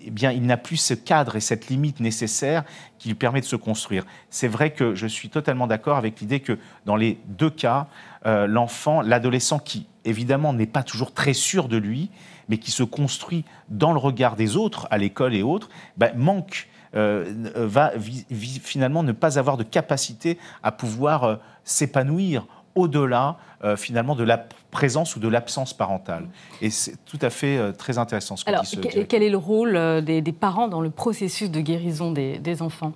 eh 0.05 0.12
bien, 0.12 0.31
il 0.31 0.46
n'a 0.46 0.58
plus 0.58 0.77
ce 0.77 0.93
cadre 0.93 1.36
et 1.36 1.39
cette 1.39 1.67
limite 1.67 2.00
nécessaire 2.00 2.63
qui 2.98 3.10
lui 3.10 3.15
permet 3.15 3.41
de 3.41 3.46
se 3.46 3.55
construire. 3.55 4.05
C'est 4.29 4.48
vrai 4.48 4.72
que 4.72 4.96
je 4.96 5.08
suis 5.08 5.29
totalement 5.29 5.67
d'accord 5.67 5.98
avec 5.98 6.20
l'idée 6.20 6.39
que 6.39 6.58
dans 6.86 6.96
les 6.96 7.20
deux 7.27 7.50
cas, 7.50 7.88
euh, 8.25 8.48
l'enfant, 8.48 9.01
l'adolescent 9.01 9.60
qui, 9.60 9.88
évidemment, 10.05 10.53
n'est 10.53 10.65
pas 10.65 10.84
toujours 10.84 11.13
très 11.13 11.34
sûr 11.34 11.67
de 11.67 11.77
lui, 11.77 12.10
mais 12.50 12.58
qui 12.58 12.72
se 12.72 12.84
construit 12.84 13.46
dans 13.70 13.91
le 13.93 14.00
regard 14.00 14.36
des 14.36 14.58
autres, 14.58 14.88
à 14.91 14.98
l'école 14.98 15.36
et 15.36 15.43
autres, 15.43 15.70
ben, 15.98 16.12
manque 16.15 16.67
euh, 16.93 17.34
va 17.55 17.93
finalement 18.29 19.01
ne 19.01 19.13
pas 19.13 19.39
avoir 19.39 19.55
de 19.55 19.63
capacité 19.63 20.38
à 20.62 20.74
pouvoir 20.74 21.24
euh, 21.24 21.36
s'épanouir 21.63 22.46
au-delà 22.75 23.38
euh, 23.63 23.75
finalement 23.75 24.16
de 24.16 24.24
la 24.24 24.38
présence 24.72 25.16
ou 25.16 25.20
de 25.20 25.28
l'absence 25.28 25.74
parentale. 25.74 26.28
Et 26.62 26.70
c'est 26.70 27.04
tout 27.06 27.20
à 27.22 27.30
fait 27.30 27.74
très 27.74 27.98
intéressant 27.98 28.36
ce 28.36 28.46
que 28.46 28.50
Alors, 28.50 28.66
quel 29.08 29.24
est 29.24 29.30
le 29.30 29.38
rôle 29.38 30.01
des, 30.04 30.22
parents 30.32 30.68
dans 30.68 30.82
le 30.82 30.90
processus 30.90 31.51
de 31.51 31.60
guérison 31.60 32.12
des, 32.12 32.62
enfants? 32.62 32.94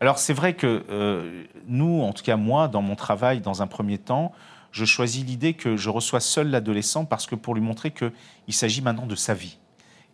Alors 0.00 0.18
c'est 0.18 0.34
vrai 0.34 0.54
que 0.54 0.84
nous, 1.66 2.02
en 2.02 2.12
tout 2.12 2.22
cas 2.22 2.36
moi, 2.36 2.68
dans 2.68 2.82
mon 2.82 2.96
travail, 2.96 3.40
dans 3.40 3.62
un 3.62 3.66
premier 3.66 3.96
temps, 3.96 4.32
je 4.72 4.84
choisis 4.84 5.24
l'idée 5.24 5.54
que 5.54 5.76
je 5.76 5.88
reçois 5.88 6.20
seul 6.20 6.50
l'adolescent 6.50 7.04
parce 7.04 7.26
que 7.26 7.34
pour 7.34 7.54
lui 7.54 7.62
montrer 7.62 7.92
qu'il 7.92 8.10
s'agit 8.50 8.82
maintenant 8.82 9.06
de 9.06 9.14
sa 9.14 9.32
vie 9.32 9.56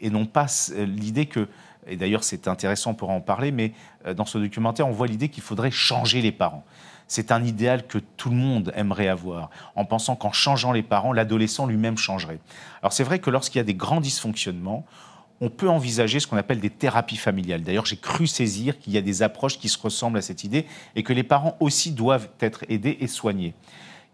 et 0.00 0.10
non 0.10 0.26
pas 0.26 0.46
l'idée 0.76 1.26
que 1.26 1.48
et 1.86 1.96
d'ailleurs 1.96 2.24
c'est 2.24 2.48
intéressant 2.48 2.94
pour 2.94 3.10
en 3.10 3.20
parler, 3.20 3.52
mais 3.52 3.72
euh, 4.06 4.14
dans 4.14 4.24
ce 4.24 4.38
documentaire, 4.38 4.86
on 4.86 4.92
voit 4.92 5.06
l'idée 5.06 5.28
qu'il 5.28 5.42
faudrait 5.42 5.70
changer 5.70 6.20
les 6.20 6.32
parents. 6.32 6.64
C'est 7.06 7.32
un 7.32 7.42
idéal 7.44 7.86
que 7.86 7.98
tout 7.98 8.30
le 8.30 8.36
monde 8.36 8.72
aimerait 8.76 9.08
avoir, 9.08 9.50
en 9.74 9.84
pensant 9.84 10.14
qu'en 10.14 10.32
changeant 10.32 10.72
les 10.72 10.82
parents, 10.82 11.12
l'adolescent 11.12 11.66
lui-même 11.66 11.98
changerait. 11.98 12.38
Alors 12.82 12.92
c'est 12.92 13.04
vrai 13.04 13.18
que 13.18 13.30
lorsqu'il 13.30 13.58
y 13.58 13.62
a 13.62 13.64
des 13.64 13.74
grands 13.74 14.00
dysfonctionnements, 14.00 14.86
on 15.40 15.48
peut 15.48 15.68
envisager 15.68 16.20
ce 16.20 16.26
qu'on 16.26 16.36
appelle 16.36 16.60
des 16.60 16.70
thérapies 16.70 17.16
familiales. 17.16 17.62
D'ailleurs, 17.62 17.86
j'ai 17.86 17.96
cru 17.96 18.26
saisir 18.26 18.78
qu'il 18.78 18.92
y 18.92 18.98
a 18.98 19.02
des 19.02 19.22
approches 19.22 19.58
qui 19.58 19.68
se 19.68 19.78
ressemblent 19.78 20.18
à 20.18 20.22
cette 20.22 20.44
idée 20.44 20.66
et 20.94 21.02
que 21.02 21.12
les 21.12 21.22
parents 21.22 21.56
aussi 21.60 21.92
doivent 21.92 22.28
être 22.40 22.64
aidés 22.68 22.98
et 23.00 23.06
soignés. 23.06 23.54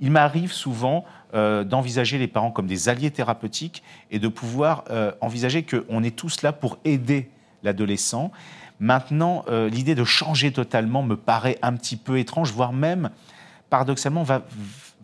Il 0.01 0.11
m'arrive 0.11 0.53
souvent 0.53 1.05
euh, 1.35 1.65
d'envisager 1.65 2.19
les 2.19 2.29
parents 2.29 2.51
comme 2.51 2.67
des 2.67 2.89
alliés 2.89 3.11
thérapeutiques 3.11 3.83
et 4.11 4.19
de 4.19 4.29
pouvoir 4.29 4.85
euh, 4.91 5.13
envisager 5.21 5.65
qu'on 5.65 6.03
est 6.03 6.15
tous 6.15 6.43
là 6.43 6.53
pour 6.53 6.79
aider 6.85 7.31
l'adolescent. 7.63 8.31
Maintenant, 8.79 9.45
euh, 9.49 9.69
l'idée 9.69 9.95
de 9.95 10.05
changer 10.05 10.53
totalement 10.53 11.03
me 11.03 11.17
paraît 11.17 11.59
un 11.63 11.73
petit 11.75 11.97
peu 11.97 12.19
étrange, 12.19 12.53
voire 12.53 12.73
même, 12.73 13.11
paradoxalement, 13.71 14.23
va, 14.23 14.43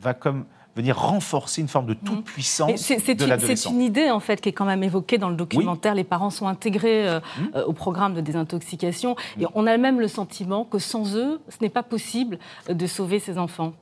va 0.00 0.14
comme 0.14 0.44
venir 0.76 0.99
renforcer 0.99 1.61
une 1.61 1.68
forme 1.68 1.87
de 1.87 1.94
toute 1.94 2.21
mmh. 2.21 2.23
puissance 2.23 2.88
de 2.88 3.25
l'adolescent. 3.26 3.71
C'est 3.71 3.75
une 3.75 3.82
idée 3.82 4.11
en 4.11 4.21
fait 4.21 4.40
qui 4.40 4.49
est 4.49 4.52
quand 4.52 4.64
même 4.64 4.82
évoquée 4.82 5.18
dans 5.18 5.28
le 5.28 5.37
documentaire. 5.37 5.94
Les 5.94 6.04
parents 6.04 6.30
sont 6.30 6.47
intégrés 6.47 7.09
euh, 7.09 7.21
mmh. 7.21 7.42
euh, 7.56 7.64
au 7.64 7.73
programme 7.73 8.14
de 8.14 8.21
désintoxication 8.21 9.16
et 9.38 9.44
mmh. 9.44 9.49
on 9.54 9.66
a 9.66 9.76
même 9.76 10.00
le 10.00 10.09
sentiment 10.09 10.64
que 10.64 10.78
sans 10.78 11.16
eux, 11.16 11.40
ce 11.49 11.56
n'est 11.61 11.71
pas 11.71 11.82
possible 11.82 12.38
de 12.68 12.87
sauver 12.87 13.18
ces 13.18 13.38
enfants. 13.38 13.75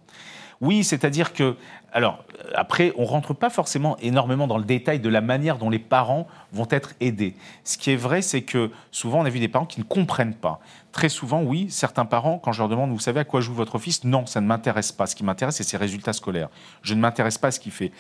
Oui, 0.61 0.85
c'est-à-dire 0.85 1.33
que, 1.33 1.57
alors, 1.91 2.23
après, 2.55 2.93
on 2.99 3.07
rentre 3.07 3.33
pas 3.33 3.49
forcément 3.49 3.97
énormément 3.99 4.47
dans 4.47 4.59
le 4.59 4.65
détail 4.65 5.01
de 5.01 5.09
la 5.09 5.23
manière 5.23 5.57
dont 5.57 5.71
les 5.71 5.79
parents 5.79 6.27
vont 6.53 6.67
être 6.71 6.93
aidés. 7.01 7.35
Ce 7.65 7.79
qui 7.79 7.91
est 7.91 7.97
vrai, 7.97 8.21
c'est 8.21 8.43
que 8.43 8.71
souvent, 8.91 9.21
on 9.21 9.25
a 9.25 9.31
vu 9.31 9.41
des 9.41 9.49
parents 9.49 9.65
qui 9.65 9.81
ne 9.81 9.85
comprennent 9.85 10.35
pas. 10.35 10.61
Très 10.93 11.09
souvent, 11.09 11.43
oui, 11.43 11.69
certains 11.71 12.05
parents, 12.05 12.39
quand 12.39 12.53
je 12.53 12.59
leur 12.59 12.69
demande, 12.69 12.91
vous 12.91 12.99
savez 12.99 13.21
à 13.21 13.25
quoi 13.25 13.41
joue 13.41 13.55
votre 13.55 13.79
fils 13.79 14.05
Non, 14.05 14.27
ça 14.27 14.43
ne 14.43 14.47
m'intéresse 14.47 14.93
pas. 14.93 15.07
Ce 15.07 15.17
qui 15.17 15.25
m'intéresse, 15.25 15.57
c'est 15.57 15.65
ses 15.65 15.79
résultats 15.79 16.13
scolaires. 16.13 16.51
Je 16.83 16.93
ne 16.93 17.01
m'intéresse 17.01 17.39
pas 17.39 17.49
à 17.49 17.53
ce 17.53 17.61
qu'il 17.61 17.73
fait. 17.73 17.91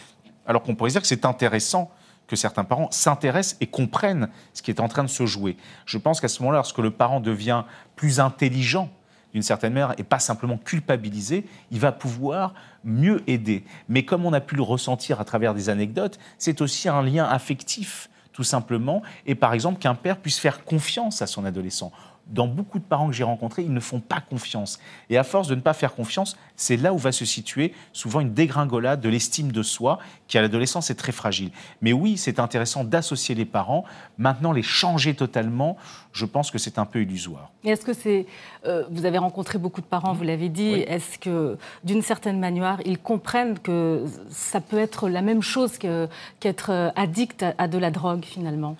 Alors 0.46 0.62
qu'on 0.62 0.74
pourrait 0.74 0.90
dire 0.90 1.00
que 1.00 1.06
c'est 1.06 1.24
intéressant 1.24 1.90
que 2.26 2.36
certains 2.36 2.64
parents 2.64 2.90
s'intéressent 2.90 3.56
et 3.60 3.66
comprennent 3.66 4.28
ce 4.52 4.60
qui 4.60 4.70
est 4.70 4.80
en 4.80 4.88
train 4.88 5.02
de 5.02 5.08
se 5.08 5.24
jouer. 5.24 5.56
Je 5.86 5.96
pense 5.96 6.20
qu'à 6.20 6.28
ce 6.28 6.42
moment-là, 6.42 6.58
lorsque 6.58 6.78
le 6.78 6.90
parent 6.90 7.20
devient 7.20 7.64
plus 7.96 8.20
intelligent, 8.20 8.90
d'une 9.32 9.42
certaine 9.42 9.72
manière, 9.72 9.94
et 9.98 10.02
pas 10.02 10.18
simplement 10.18 10.56
culpabilisé, 10.56 11.46
il 11.70 11.80
va 11.80 11.92
pouvoir 11.92 12.54
mieux 12.84 13.22
aider. 13.26 13.64
Mais 13.88 14.04
comme 14.04 14.26
on 14.26 14.32
a 14.32 14.40
pu 14.40 14.56
le 14.56 14.62
ressentir 14.62 15.20
à 15.20 15.24
travers 15.24 15.54
des 15.54 15.68
anecdotes, 15.68 16.18
c'est 16.38 16.60
aussi 16.60 16.88
un 16.88 17.02
lien 17.02 17.24
affectif, 17.24 18.10
tout 18.32 18.44
simplement, 18.44 19.02
et 19.26 19.34
par 19.34 19.54
exemple 19.54 19.78
qu'un 19.78 19.94
père 19.94 20.18
puisse 20.18 20.38
faire 20.38 20.64
confiance 20.64 21.22
à 21.22 21.26
son 21.26 21.44
adolescent 21.44 21.92
dans 22.30 22.46
beaucoup 22.46 22.78
de 22.78 22.84
parents 22.84 23.08
que 23.08 23.12
j'ai 23.12 23.24
rencontrés, 23.24 23.62
ils 23.62 23.72
ne 23.72 23.80
font 23.80 24.00
pas 24.00 24.20
confiance. 24.20 24.78
Et 25.08 25.18
à 25.18 25.24
force 25.24 25.48
de 25.48 25.54
ne 25.54 25.60
pas 25.60 25.74
faire 25.74 25.94
confiance, 25.94 26.36
c'est 26.56 26.76
là 26.76 26.92
où 26.92 26.98
va 26.98 27.12
se 27.12 27.24
situer 27.24 27.74
souvent 27.92 28.20
une 28.20 28.32
dégringolade 28.32 29.00
de 29.00 29.08
l'estime 29.08 29.52
de 29.52 29.62
soi 29.62 29.98
qui, 30.28 30.38
à 30.38 30.42
l'adolescence, 30.42 30.90
est 30.90 30.94
très 30.94 31.12
fragile. 31.12 31.50
Mais 31.82 31.92
oui, 31.92 32.16
c'est 32.16 32.38
intéressant 32.38 32.84
d'associer 32.84 33.34
les 33.34 33.44
parents. 33.44 33.84
Maintenant, 34.18 34.52
les 34.52 34.62
changer 34.62 35.14
totalement, 35.14 35.76
je 36.12 36.24
pense 36.24 36.50
que 36.50 36.58
c'est 36.58 36.78
un 36.78 36.84
peu 36.84 37.02
illusoire. 37.02 37.50
Est-ce 37.64 37.84
que 37.84 37.92
c'est. 37.92 38.26
Euh, 38.66 38.84
vous 38.90 39.04
avez 39.04 39.18
rencontré 39.18 39.58
beaucoup 39.58 39.80
de 39.80 39.86
parents, 39.86 40.12
vous 40.12 40.24
l'avez 40.24 40.48
dit. 40.48 40.72
Est-ce 40.72 41.18
que, 41.18 41.58
d'une 41.84 42.02
certaine 42.02 42.38
manière, 42.38 42.80
ils 42.84 42.98
comprennent 42.98 43.58
que 43.58 44.04
ça 44.28 44.60
peut 44.60 44.78
être 44.78 45.08
la 45.08 45.22
même 45.22 45.42
chose 45.42 45.78
qu'être 45.78 46.92
addict 46.96 47.44
à 47.58 47.68
de 47.68 47.78
la 47.78 47.90
drogue, 47.90 48.24
finalement? 48.24 48.76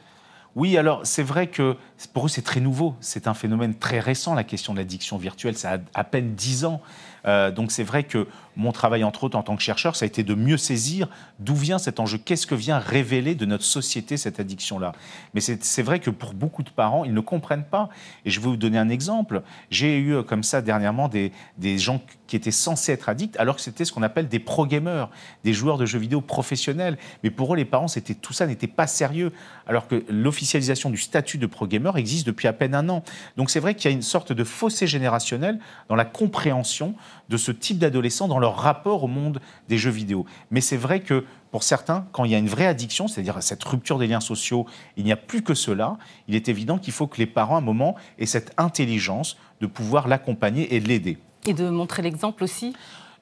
Oui, 0.56 0.76
alors 0.76 1.00
c'est 1.04 1.22
vrai 1.22 1.46
que 1.46 1.76
pour 2.12 2.26
eux 2.26 2.28
c'est 2.28 2.42
très 2.42 2.60
nouveau, 2.60 2.94
c'est 3.00 3.28
un 3.28 3.34
phénomène 3.34 3.74
très 3.74 4.00
récent, 4.00 4.34
la 4.34 4.44
question 4.44 4.72
de 4.72 4.78
l'addiction 4.78 5.16
virtuelle, 5.16 5.56
ça 5.56 5.74
a 5.74 5.78
à 5.94 6.04
peine 6.04 6.34
dix 6.34 6.64
ans. 6.64 6.80
Euh, 7.26 7.50
donc 7.50 7.70
c'est 7.70 7.84
vrai 7.84 8.04
que 8.04 8.26
mon 8.56 8.72
travail, 8.72 9.04
entre 9.04 9.24
autres, 9.24 9.36
en 9.36 9.42
tant 9.42 9.56
que 9.56 9.62
chercheur, 9.62 9.96
ça 9.96 10.04
a 10.04 10.06
été 10.06 10.22
de 10.22 10.34
mieux 10.34 10.56
saisir 10.56 11.08
d'où 11.38 11.54
vient 11.54 11.78
cet 11.78 12.00
enjeu, 12.00 12.18
qu'est-ce 12.18 12.46
que 12.46 12.54
vient 12.54 12.78
révéler 12.78 13.34
de 13.34 13.46
notre 13.46 13.64
société 13.64 14.16
cette 14.16 14.40
addiction-là? 14.40 14.92
Mais 15.34 15.40
c'est 15.40 15.82
vrai 15.82 16.00
que 16.00 16.10
pour 16.10 16.34
beaucoup 16.34 16.62
de 16.62 16.70
parents, 16.70 17.04
ils 17.04 17.14
ne 17.14 17.20
comprennent 17.20 17.64
pas. 17.64 17.88
Et 18.24 18.30
je 18.30 18.40
vais 18.40 18.48
vous 18.48 18.56
donner 18.56 18.78
un 18.78 18.88
exemple. 18.88 19.42
J'ai 19.70 19.98
eu 19.98 20.14
euh, 20.14 20.22
comme 20.22 20.42
ça 20.42 20.62
dernièrement 20.62 21.08
des, 21.08 21.32
des 21.58 21.78
gens 21.78 22.00
qui 22.26 22.36
étaient 22.36 22.50
censés 22.50 22.92
être 22.92 23.08
addicts, 23.08 23.36
alors 23.38 23.56
que 23.56 23.62
c'était 23.62 23.84
ce 23.84 23.92
qu'on 23.92 24.02
appelle 24.02 24.28
des 24.28 24.38
pro-gamers, 24.38 25.10
des 25.44 25.52
joueurs 25.52 25.78
de 25.78 25.86
jeux 25.86 25.98
vidéo 25.98 26.20
professionnels. 26.20 26.98
Mais 27.22 27.30
pour 27.30 27.52
eux, 27.52 27.56
les 27.56 27.64
parents, 27.64 27.86
tout 28.22 28.32
ça 28.32 28.46
n'était 28.46 28.66
pas 28.66 28.86
sérieux, 28.86 29.32
alors 29.66 29.86
que 29.88 30.04
l'officialisation 30.08 30.90
du 30.90 30.96
statut 30.98 31.38
de 31.38 31.46
pro-gamer 31.46 31.96
existe 31.96 32.26
depuis 32.26 32.48
à 32.48 32.52
peine 32.52 32.74
un 32.74 32.88
an. 32.88 33.02
Donc 33.36 33.50
c'est 33.50 33.60
vrai 33.60 33.74
qu'il 33.74 33.90
y 33.90 33.92
a 33.92 33.96
une 33.96 34.02
sorte 34.02 34.32
de 34.32 34.44
fossé 34.44 34.86
générationnel 34.86 35.58
dans 35.88 35.96
la 35.96 36.04
compréhension 36.04 36.94
de 37.28 37.36
ce 37.36 37.52
type 37.52 37.78
d'adolescents 37.78 38.28
dans 38.28 38.39
leur 38.40 38.56
rapport 38.56 39.04
au 39.04 39.06
monde 39.06 39.40
des 39.68 39.78
jeux 39.78 39.90
vidéo. 39.90 40.26
Mais 40.50 40.60
c'est 40.60 40.76
vrai 40.76 41.00
que 41.00 41.24
pour 41.50 41.62
certains, 41.62 42.06
quand 42.12 42.24
il 42.24 42.30
y 42.30 42.34
a 42.34 42.38
une 42.38 42.48
vraie 42.48 42.66
addiction, 42.66 43.08
c'est-à-dire 43.08 43.42
cette 43.42 43.62
rupture 43.62 43.98
des 43.98 44.06
liens 44.06 44.20
sociaux, 44.20 44.66
il 44.96 45.04
n'y 45.04 45.12
a 45.12 45.16
plus 45.16 45.42
que 45.42 45.54
cela, 45.54 45.98
il 46.28 46.34
est 46.34 46.48
évident 46.48 46.78
qu'il 46.78 46.92
faut 46.92 47.06
que 47.06 47.18
les 47.18 47.26
parents, 47.26 47.56
à 47.56 47.58
un 47.58 47.62
moment, 47.62 47.96
aient 48.18 48.26
cette 48.26 48.52
intelligence 48.56 49.36
de 49.60 49.66
pouvoir 49.66 50.08
l'accompagner 50.08 50.74
et 50.74 50.80
de 50.80 50.88
l'aider. 50.88 51.18
Et 51.46 51.54
de 51.54 51.68
montrer 51.68 52.02
l'exemple 52.02 52.44
aussi 52.44 52.74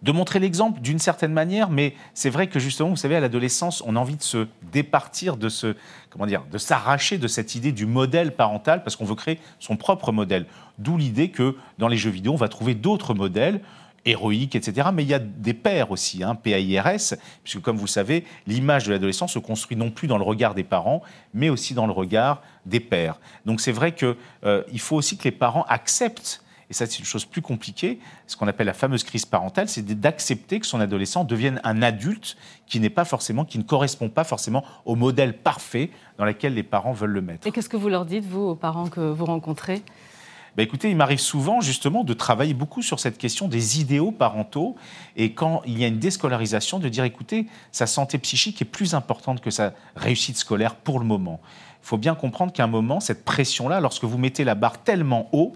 de 0.03 0.13
montrer 0.13 0.39
l'exemple 0.39 0.81
d'une 0.81 0.99
certaine 0.99 1.33
manière, 1.33 1.71
mais 1.71 1.95
c'est 2.15 2.31
vrai 2.31 2.47
que 2.47 2.59
justement, 2.61 2.91
vous 2.91 2.97
savez, 2.97 3.17
à 3.17 3.21
l'adolescence, 3.21 3.83
on 3.85 3.97
a 3.97 3.99
envie 3.99 4.17
de 4.17 4.23
se 4.23 4.47
départir 4.71 5.37
de 5.37 5.49
ce, 5.49 5.75
comment 6.11 6.27
dire, 6.27 6.45
de 6.51 6.59
s'arracher 6.59 7.19
de 7.19 7.27
cette 7.27 7.55
idée 7.55 7.73
du 7.73 7.87
modèle 7.87 8.35
parental 8.35 8.83
parce 8.85 8.97
qu'on 8.97 9.05
veut 9.05 9.17
créer 9.17 9.41
son 9.59 9.77
propre 9.77 10.13
modèle. 10.13 10.47
D'où 10.79 10.97
l'idée 10.97 11.31
que 11.31 11.57
dans 11.79 11.89
les 11.89 11.97
jeux 11.97 12.11
vidéo, 12.11 12.33
on 12.33 12.37
va 12.37 12.49
trouver 12.49 12.75
d'autres 12.75 13.15
modèles 13.15 13.61
héroïques, 14.09 14.57
etc. 14.57 14.89
Mais 14.93 15.03
il 15.03 15.09
y 15.09 15.15
a 15.15 15.19
des 15.19 15.55
pères 15.55 15.91
aussi, 15.91 16.23
hein, 16.23 16.35
PAIRS, 16.35 17.15
puisque 17.43 17.61
comme 17.61 17.77
vous 17.77 17.87
savez, 17.87 18.25
l'image 18.47 18.87
de 18.87 18.93
l'adolescent 18.93 19.27
se 19.27 19.39
construit 19.39 19.77
non 19.77 19.91
plus 19.91 20.09
dans 20.09 20.19
le 20.19 20.25
regard 20.25 20.55
des 20.55 20.65
parents, 20.65 21.03
mais 21.35 21.49
aussi 21.49 21.75
dans 21.75 21.87
le 21.87 21.93
regard 21.93 22.43
des 22.67 22.81
pères. 22.81 23.21
Donc 23.47 23.61
c'est 23.61 23.73
vrai 23.73 23.95
qu'il 23.95 24.17
euh, 24.45 24.63
faut 24.79 24.97
aussi 24.97 25.17
que 25.17 25.25
les 25.25 25.33
parents 25.33 25.65
acceptent 25.69 26.43
et 26.71 26.75
ça 26.75 26.87
c'est 26.87 26.99
une 26.99 27.05
chose 27.05 27.25
plus 27.25 27.43
compliquée, 27.43 27.99
ce 28.27 28.37
qu'on 28.37 28.47
appelle 28.47 28.67
la 28.67 28.75
fameuse 28.75 29.03
crise 29.03 29.25
parentale, 29.25 29.69
c'est 29.69 29.83
d'accepter 29.99 30.61
que 30.61 30.67
son 30.67 30.81
adolescent 30.81 31.25
devienne 31.25 31.61
un 31.65 31.83
adulte 31.83 32.37
qui 32.67 32.79
n'est 32.81 32.91
pas 32.91 33.05
forcément, 33.05 33.45
qui 33.45 33.59
ne 33.59 33.63
correspond 33.63 34.09
pas 34.09 34.25
forcément 34.25 34.65
au 34.85 34.95
modèle 34.95 35.39
parfait 35.39 35.91
dans 36.19 36.25
lequel 36.25 36.55
les 36.55 36.63
parents 36.63 36.93
veulent 36.93 37.11
le 37.11 37.23
mettre. 37.23 37.47
Et 37.47 37.53
qu'est-ce 37.53 37.69
que 37.69 37.77
vous 37.77 37.89
leur 37.89 38.05
dites, 38.05 38.25
vous, 38.25 38.43
aux 38.43 38.55
parents 38.55 38.89
que 38.89 39.01
vous 39.01 39.25
rencontrez? 39.25 39.83
Ben 40.59 40.65
écoutez, 40.65 40.91
il 40.91 40.97
m'arrive 40.97 41.21
souvent 41.21 41.61
justement 41.61 42.03
de 42.03 42.13
travailler 42.15 42.53
beaucoup 42.53 42.83
sur 42.83 42.99
cette 42.99 43.17
question 43.17 43.47
des 43.47 43.81
idéaux 43.81 44.11
parentaux 44.11 44.75
et 45.15 45.33
quand 45.33 45.63
il 45.67 45.79
y 45.79 45.85
a 45.85 45.87
une 45.87 46.01
déscolarisation, 46.01 46.81
de 46.81 46.89
dire 46.89 47.05
écoutez, 47.05 47.47
sa 47.71 47.87
santé 47.87 48.19
psychique 48.19 48.61
est 48.61 48.65
plus 48.65 48.95
importante 48.95 49.41
que 49.41 49.53
sa 49.53 49.73
réussite 49.95 50.37
scolaire 50.37 50.75
pour 50.75 50.99
le 50.99 51.05
moment. 51.05 51.39
Il 51.85 51.87
faut 51.87 51.97
bien 51.97 52.17
comprendre 52.17 52.53
qu'à 52.53 52.65
un 52.65 52.67
moment, 52.67 52.99
cette 52.99 53.25
pression-là, 53.25 53.79
lorsque 53.79 54.03
vous 54.03 54.19
mettez 54.19 54.43
la 54.43 54.57
barre 54.57 54.83
tellement 54.83 55.29
haut, 55.31 55.53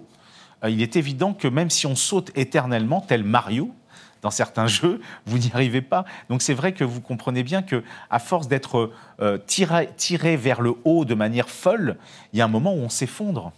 euh, 0.62 0.70
il 0.70 0.80
est 0.80 0.94
évident 0.94 1.32
que 1.32 1.48
même 1.48 1.68
si 1.68 1.88
on 1.88 1.96
saute 1.96 2.30
éternellement, 2.36 3.00
tel 3.00 3.24
Mario, 3.24 3.74
dans 4.20 4.30
certains 4.30 4.66
jeux, 4.68 5.00
vous 5.26 5.38
n'y 5.38 5.50
arrivez 5.52 5.82
pas. 5.82 6.04
Donc 6.28 6.42
c'est 6.42 6.54
vrai 6.54 6.74
que 6.74 6.84
vous 6.84 7.00
comprenez 7.00 7.42
bien 7.42 7.62
que 7.62 7.82
à 8.08 8.20
force 8.20 8.46
d'être 8.46 8.92
euh, 9.20 9.36
tiré, 9.48 10.36
vers 10.36 10.60
le 10.60 10.74
haut 10.84 11.04
de 11.04 11.14
manière 11.16 11.50
folle, 11.50 11.96
il 12.32 12.38
y 12.38 12.40
a 12.40 12.44
un 12.44 12.48
moment 12.48 12.72
où 12.72 12.78
on 12.78 12.88
s'effondre. 12.88 13.50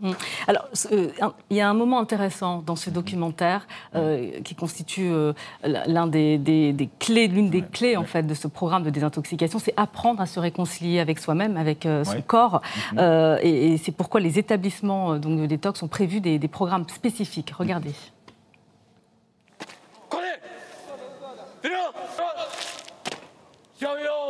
Mmh. 0.00 0.12
Alors, 0.46 0.66
euh, 0.92 1.10
il 1.50 1.56
y 1.56 1.60
a 1.60 1.68
un 1.68 1.74
moment 1.74 2.00
intéressant 2.00 2.62
dans 2.64 2.76
ce 2.76 2.88
documentaire 2.88 3.66
euh, 3.94 4.40
qui 4.42 4.54
constitue 4.54 5.10
euh, 5.10 5.32
l'un 5.62 6.06
des, 6.06 6.88
clés, 6.98 7.28
l'une 7.28 7.50
des 7.50 7.62
clés 7.62 7.96
en 7.96 8.04
fait 8.04 8.22
de 8.22 8.34
ce 8.34 8.48
programme 8.48 8.82
de 8.82 8.90
désintoxication, 8.90 9.58
c'est 9.58 9.74
apprendre 9.76 10.22
à 10.22 10.26
se 10.26 10.40
réconcilier 10.40 11.00
avec 11.00 11.18
soi-même, 11.18 11.56
avec 11.56 11.86
son 12.04 12.22
corps, 12.26 12.62
mmh. 12.92 12.98
et, 13.42 13.76
c'est 13.78 13.92
pourquoi 13.92 14.20
les 14.20 14.38
établissements 14.38 15.16
donc, 15.16 15.38
de 15.38 15.46
détox 15.46 15.82
ont 15.82 15.88
prévu 15.88 16.20
des, 16.20 16.38
des 16.38 16.48
programmes 16.48 16.88
spécifiques. 16.88 17.52
Regardez. 17.56 17.94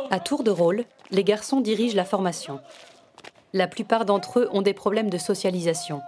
À 0.09 0.19
tour 0.19 0.43
de 0.43 0.51
rôle, 0.51 0.83
les 1.11 1.23
garçons 1.23 1.61
dirigent 1.61 1.95
la 1.95 2.05
formation 2.05 2.59
la 3.53 3.67
plupart 3.67 4.05
d'entre 4.05 4.39
eux 4.39 4.49
ont 4.51 4.61
des 4.61 4.73
problèmes 4.73 5.09
de 5.09 5.17
socialisation. 5.17 6.01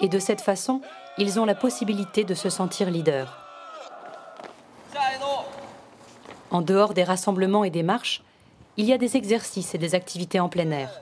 Et 0.00 0.08
de 0.08 0.18
cette 0.18 0.40
façon, 0.40 0.80
ils 1.16 1.40
ont 1.40 1.44
la 1.44 1.54
possibilité 1.54 2.24
de 2.24 2.34
se 2.34 2.50
sentir 2.50 2.90
leader. 2.90 3.44
En 6.50 6.62
dehors 6.62 6.94
des 6.94 7.04
rassemblements 7.04 7.64
et 7.64 7.70
des 7.70 7.82
marches, 7.82 8.22
il 8.76 8.86
y 8.86 8.92
a 8.92 8.98
des 8.98 9.16
exercices 9.16 9.74
et 9.74 9.78
des 9.78 9.94
activités 9.94 10.40
en 10.40 10.48
plein 10.48 10.70
air. 10.70 11.00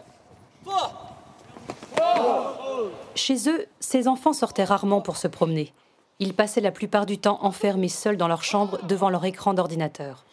Chez 3.15 3.49
eux, 3.49 3.67
ces 3.81 4.09
enfants 4.09 4.33
sortaient 4.33 4.65
rarement 4.65 5.01
pour 5.01 5.17
se 5.17 5.29
promener. 5.29 5.73
Ils 6.19 6.35
passaient 6.35 6.61
la 6.61 6.73
plupart 6.73 7.07
du 7.07 7.19
temps 7.19 7.39
enfermés 7.43 7.89
seuls 7.89 8.17
dans 8.17 8.29
leur 8.29 8.43
chambre 8.43 8.79
devant 8.85 9.11
leur 9.11 9.25
écran 9.25 9.55
d'ordinateur. 9.55 10.25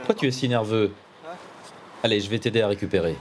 Pourquoi 0.00 0.14
tu 0.14 0.26
es 0.26 0.30
si 0.30 0.48
nerveux 0.48 0.92
Allez, 2.02 2.20
je 2.20 2.30
vais 2.30 2.38
t'aider 2.38 2.62
à 2.62 2.68
récupérer. 2.68 3.16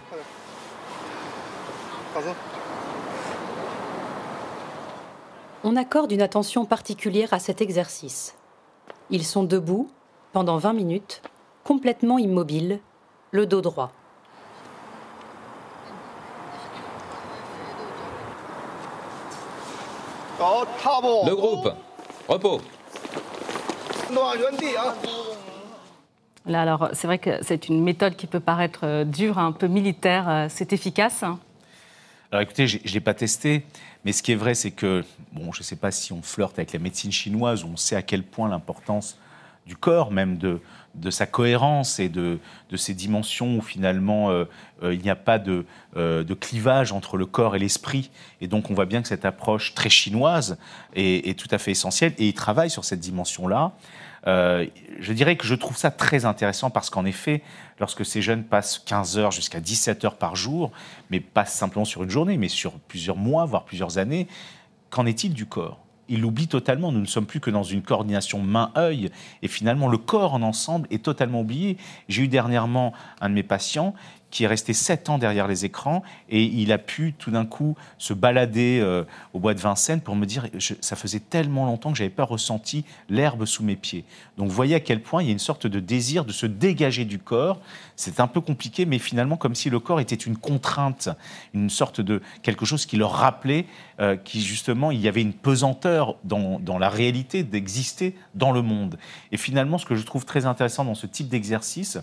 On 5.64 5.76
accorde 5.76 6.12
une 6.12 6.22
attention 6.22 6.66
particulière 6.66 7.34
à 7.34 7.40
cet 7.40 7.62
exercice. 7.62 8.36
Ils 9.10 9.26
sont 9.26 9.44
debout 9.44 9.90
pendant 10.32 10.58
20 10.58 10.74
minutes, 10.74 11.22
complètement 11.64 12.18
immobile, 12.18 12.80
le 13.32 13.46
dos 13.46 13.62
droit. 13.62 13.92
Le 20.40 21.36
groupe, 21.36 21.74
repos. 22.30 22.62
Alors, 26.48 26.90
c'est 26.94 27.08
vrai 27.08 27.20
que 27.20 27.44
c'est 27.44 27.68
une 27.68 27.84
méthode 27.84 28.16
qui 28.16 28.28
peut 28.28 28.40
paraître 28.40 28.82
euh, 28.84 29.04
dure, 29.04 29.38
un 29.38 29.52
peu 29.52 29.68
militaire. 29.68 30.30
Euh, 30.30 30.48
c'est 30.50 30.74
efficace 30.74 31.24
hein? 31.24 31.40
Alors 32.32 32.44
écoutez, 32.44 32.68
je 32.68 32.78
ne 32.78 32.94
l'ai 32.94 33.00
pas 33.00 33.16
testé, 33.16 33.66
mais 34.06 34.12
ce 34.12 34.22
qui 34.22 34.32
est 34.32 34.36
vrai, 34.36 34.54
c'est 34.54 34.70
que, 34.70 35.04
bon, 35.34 35.52
je 35.52 35.62
ne 35.62 35.64
sais 35.64 35.76
pas 35.76 35.90
si 35.90 36.14
on 36.14 36.22
flirte 36.22 36.60
avec 36.60 36.74
la 36.74 36.80
médecine 36.80 37.12
chinoise, 37.12 37.64
où 37.64 37.68
on 37.68 37.78
sait 37.78 37.96
à 37.96 38.04
quel 38.04 38.22
point 38.22 38.48
l'importance 38.48 39.18
du 39.66 39.76
corps, 39.76 40.12
même 40.12 40.38
de, 40.38 40.62
de 40.94 41.10
sa 41.10 41.26
cohérence 41.26 42.00
et 42.00 42.08
de, 42.08 42.38
de 42.70 42.78
ces 42.78 42.94
dimensions 42.94 43.58
où 43.58 43.62
finalement 43.62 44.30
euh, 44.30 44.46
il 44.84 45.00
n'y 45.00 45.10
a 45.10 45.16
pas 45.16 45.38
de, 45.38 45.66
de, 45.96 46.34
clivage 46.34 46.92
entre 46.92 47.18
le 47.18 47.26
corps 47.26 47.56
et 47.56 47.60
l'esprit. 47.60 48.10
Et 48.42 48.48
donc 48.48 48.70
on 48.70 48.74
voit 48.74 48.86
bien 48.86 49.02
que 49.02 49.08
cette 49.08 49.26
approche 49.26 49.74
très 49.76 49.90
chinoise 49.90 50.58
est, 50.96 51.28
est 51.28 51.38
tout 51.38 51.48
à 51.52 51.58
fait 51.58 51.72
essentielle 51.72 52.14
et 52.18 52.28
il 52.28 52.34
travaille 52.34 52.70
sur 52.70 52.86
cette 52.86 53.00
dimension-là. 53.00 53.74
Euh, 54.28 54.66
je 55.00 55.14
dirais 55.14 55.36
que 55.36 55.46
je 55.46 55.56
trouve 55.56 55.78
ça 55.78 55.92
très 55.92 56.26
intéressant 56.26 56.70
parce 56.70 56.90
qu'en 56.90 57.06
effet, 57.06 57.42
lorsque 57.80 58.06
ces 58.06 58.22
jeunes 58.22 58.44
passent 58.44 58.80
15 58.80 59.18
heures 59.18 59.32
jusqu'à 59.32 59.60
17 59.60 60.06
heures 60.06 60.18
par 60.18 60.36
jour, 60.36 60.72
mais 61.10 61.20
pas 61.20 61.46
simplement 61.46 61.86
sur 61.86 62.04
une 62.04 62.10
journée, 62.10 62.38
mais 62.38 62.50
sur 62.50 62.74
plusieurs 62.74 63.18
mois, 63.18 63.46
voire 63.46 63.66
plusieurs 63.66 63.98
années, 63.98 64.28
qu'en 64.90 65.06
est-il 65.06 65.34
du 65.34 65.46
corps? 65.46 65.80
Il 66.12 66.22
l'oublie 66.22 66.48
totalement. 66.48 66.92
Nous 66.92 67.02
ne 67.02 67.06
sommes 67.06 67.28
plus 67.28 67.40
que 67.40 67.52
dans 67.52 67.62
une 67.62 67.84
coordination 67.84 68.40
main-œil. 68.40 69.12
Et 69.44 69.48
finalement, 69.48 69.88
le 69.88 70.00
corps 70.00 70.34
en 70.34 70.42
ensemble 70.42 70.88
est 70.90 71.04
totalement 71.04 71.42
oublié. 71.42 71.78
J'ai 72.08 72.24
eu 72.24 72.28
dernièrement 72.28 72.94
un 73.22 73.30
de 73.30 73.36
mes 73.36 73.44
patients 73.44 73.94
qui 74.32 74.44
est 74.44 74.48
resté 74.48 74.74
sept 74.74 75.10
ans 75.10 75.18
derrière 75.18 75.48
les 75.48 75.66
écrans 75.66 76.04
et 76.30 76.44
il 76.44 76.72
a 76.72 76.78
pu 76.78 77.14
tout 77.18 77.32
d'un 77.32 77.46
coup 77.46 77.76
se 77.98 78.14
balader 78.14 78.80
euh, 78.82 79.04
au 79.34 79.40
bois 79.40 79.54
de 79.54 79.60
Vincennes 79.60 80.02
pour 80.02 80.16
me 80.16 80.26
dire 80.26 80.48
ça 80.82 80.96
faisait 80.96 81.20
tellement 81.20 81.66
longtemps 81.66 81.92
que 81.92 81.98
j'avais 81.98 82.10
pas 82.10 82.24
ressenti 82.24 82.86
l'herbe 83.10 83.46
sous 83.46 83.64
mes 83.64 83.76
pieds. 83.76 84.06
Donc 84.38 84.48
vous 84.48 84.56
voyez 84.56 84.76
à 84.76 84.80
quel 84.80 85.02
point 85.02 85.24
il 85.24 85.28
y 85.28 85.30
a 85.30 85.32
une 85.32 85.40
sorte 85.40 85.68
de 85.68 85.80
désir 85.80 86.26
de 86.26 86.32
se 86.32 86.46
dégager 86.46 87.06
du 87.06 87.20
corps. 87.20 87.60
C'est 87.96 88.20
un 88.20 88.28
peu 88.28 88.42
compliqué, 88.42 88.86
mais 88.86 89.00
finalement 89.00 89.38
comme 89.38 89.56
si 89.56 89.70
le 89.70 89.80
corps 89.80 90.00
était 90.00 90.16
une 90.16 90.38
contrainte, 90.38 91.10
une 91.54 91.70
sorte 91.70 92.02
de 92.02 92.22
quelque 92.44 92.66
chose 92.66 92.86
qui 92.86 92.98
leur 92.98 93.12
rappelait 93.12 93.66
euh, 94.00 94.16
qui 94.16 94.42
justement 94.42 94.92
il 94.92 95.02
y 95.02 95.08
avait 95.08 95.22
une 95.22 95.34
pesanteur 95.34 96.16
dans, 96.24 96.60
dans 96.60 96.78
la 96.78 96.90
réalité 96.90 97.44
d'exister 97.44 98.16
dans 98.36 98.52
le 98.52 98.62
monde. 98.62 98.98
Et 99.32 99.38
finalement 99.38 99.78
ce 99.78 99.86
que 99.86 99.96
je 99.96 100.04
trouve 100.04 100.26
très 100.26 100.46
intéressant 100.46 100.86
dans 100.86 100.96
ce 100.96 101.08
type 101.08 101.28
d'exercice, 101.28 102.00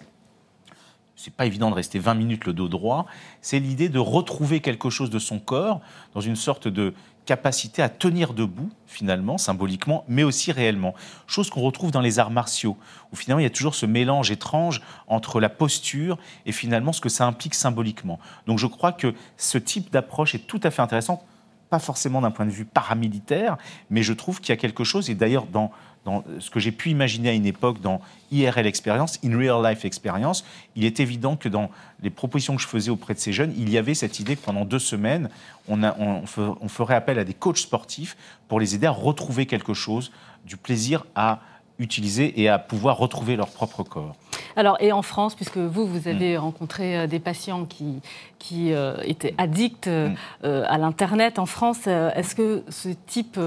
c'est 1.16 1.32
pas 1.32 1.46
évident 1.46 1.70
de 1.70 1.74
rester 1.74 1.98
20 1.98 2.14
minutes 2.14 2.44
le 2.44 2.52
dos 2.52 2.68
droit, 2.68 3.06
c'est 3.40 3.58
l'idée 3.58 3.88
de 3.88 3.98
retrouver 3.98 4.60
quelque 4.60 4.90
chose 4.90 5.10
de 5.10 5.18
son 5.18 5.38
corps 5.38 5.80
dans 6.14 6.20
une 6.20 6.36
sorte 6.36 6.68
de 6.68 6.94
capacité 7.24 7.82
à 7.82 7.88
tenir 7.88 8.32
debout, 8.32 8.70
finalement, 8.86 9.36
symboliquement, 9.36 10.04
mais 10.08 10.22
aussi 10.22 10.52
réellement. 10.52 10.94
Chose 11.26 11.50
qu'on 11.50 11.60
retrouve 11.60 11.90
dans 11.90 12.00
les 12.00 12.18
arts 12.18 12.30
martiaux, 12.30 12.76
où 13.12 13.16
finalement 13.16 13.40
il 13.40 13.44
y 13.44 13.46
a 13.46 13.50
toujours 13.50 13.74
ce 13.74 13.84
mélange 13.84 14.30
étrange 14.30 14.80
entre 15.08 15.40
la 15.40 15.48
posture 15.48 16.18
et 16.46 16.52
finalement 16.52 16.92
ce 16.92 17.00
que 17.00 17.08
ça 17.08 17.26
implique 17.26 17.54
symboliquement. 17.54 18.20
Donc 18.46 18.58
je 18.58 18.66
crois 18.66 18.92
que 18.92 19.12
ce 19.36 19.58
type 19.58 19.90
d'approche 19.90 20.36
est 20.36 20.46
tout 20.46 20.60
à 20.62 20.70
fait 20.70 20.82
intéressant, 20.82 21.24
pas 21.68 21.80
forcément 21.80 22.20
d'un 22.20 22.30
point 22.30 22.46
de 22.46 22.50
vue 22.50 22.64
paramilitaire, 22.64 23.56
mais 23.90 24.04
je 24.04 24.12
trouve 24.12 24.40
qu'il 24.40 24.50
y 24.50 24.52
a 24.52 24.56
quelque 24.56 24.84
chose, 24.84 25.10
et 25.10 25.16
d'ailleurs 25.16 25.46
dans 25.46 25.72
dans 26.06 26.24
ce 26.38 26.50
que 26.50 26.60
j'ai 26.60 26.72
pu 26.72 26.88
imaginer 26.90 27.30
à 27.30 27.32
une 27.32 27.44
époque 27.44 27.80
dans 27.80 28.00
IRL 28.30 28.66
Experience, 28.66 29.18
In 29.24 29.36
Real 29.36 29.62
Life 29.62 29.84
Experience, 29.84 30.44
il 30.76 30.84
est 30.84 31.00
évident 31.00 31.36
que 31.36 31.48
dans 31.48 31.68
les 32.02 32.10
propositions 32.10 32.56
que 32.56 32.62
je 32.62 32.68
faisais 32.68 32.90
auprès 32.90 33.12
de 33.12 33.18
ces 33.18 33.32
jeunes, 33.32 33.52
il 33.58 33.68
y 33.68 33.76
avait 33.76 33.94
cette 33.94 34.20
idée 34.20 34.36
que 34.36 34.44
pendant 34.44 34.64
deux 34.64 34.78
semaines, 34.78 35.28
on, 35.68 35.82
on 35.82 36.68
ferait 36.68 36.94
appel 36.94 37.18
à 37.18 37.24
des 37.24 37.34
coachs 37.34 37.58
sportifs 37.58 38.16
pour 38.46 38.60
les 38.60 38.74
aider 38.74 38.86
à 38.86 38.92
retrouver 38.92 39.46
quelque 39.46 39.74
chose, 39.74 40.12
du 40.46 40.56
plaisir 40.56 41.04
à 41.16 41.40
utiliser 41.78 42.40
et 42.40 42.48
à 42.48 42.58
pouvoir 42.58 42.96
retrouver 42.96 43.36
leur 43.36 43.48
propre 43.48 43.82
corps. 43.82 44.16
Alors, 44.56 44.78
et 44.80 44.92
en 44.92 45.02
France, 45.02 45.34
puisque 45.34 45.58
vous, 45.58 45.86
vous 45.86 46.08
avez 46.08 46.36
mm. 46.36 46.40
rencontré 46.40 46.96
euh, 46.96 47.06
des 47.06 47.18
patients 47.18 47.66
qui, 47.66 48.00
qui 48.38 48.72
euh, 48.72 48.96
étaient 49.04 49.34
addicts 49.36 49.86
euh, 49.86 50.08
mm. 50.42 50.46
à 50.46 50.78
l'Internet 50.78 51.38
en 51.38 51.46
France, 51.46 51.86
est-ce 51.86 52.34
que 52.34 52.64
ce 52.70 52.88
type 53.06 53.38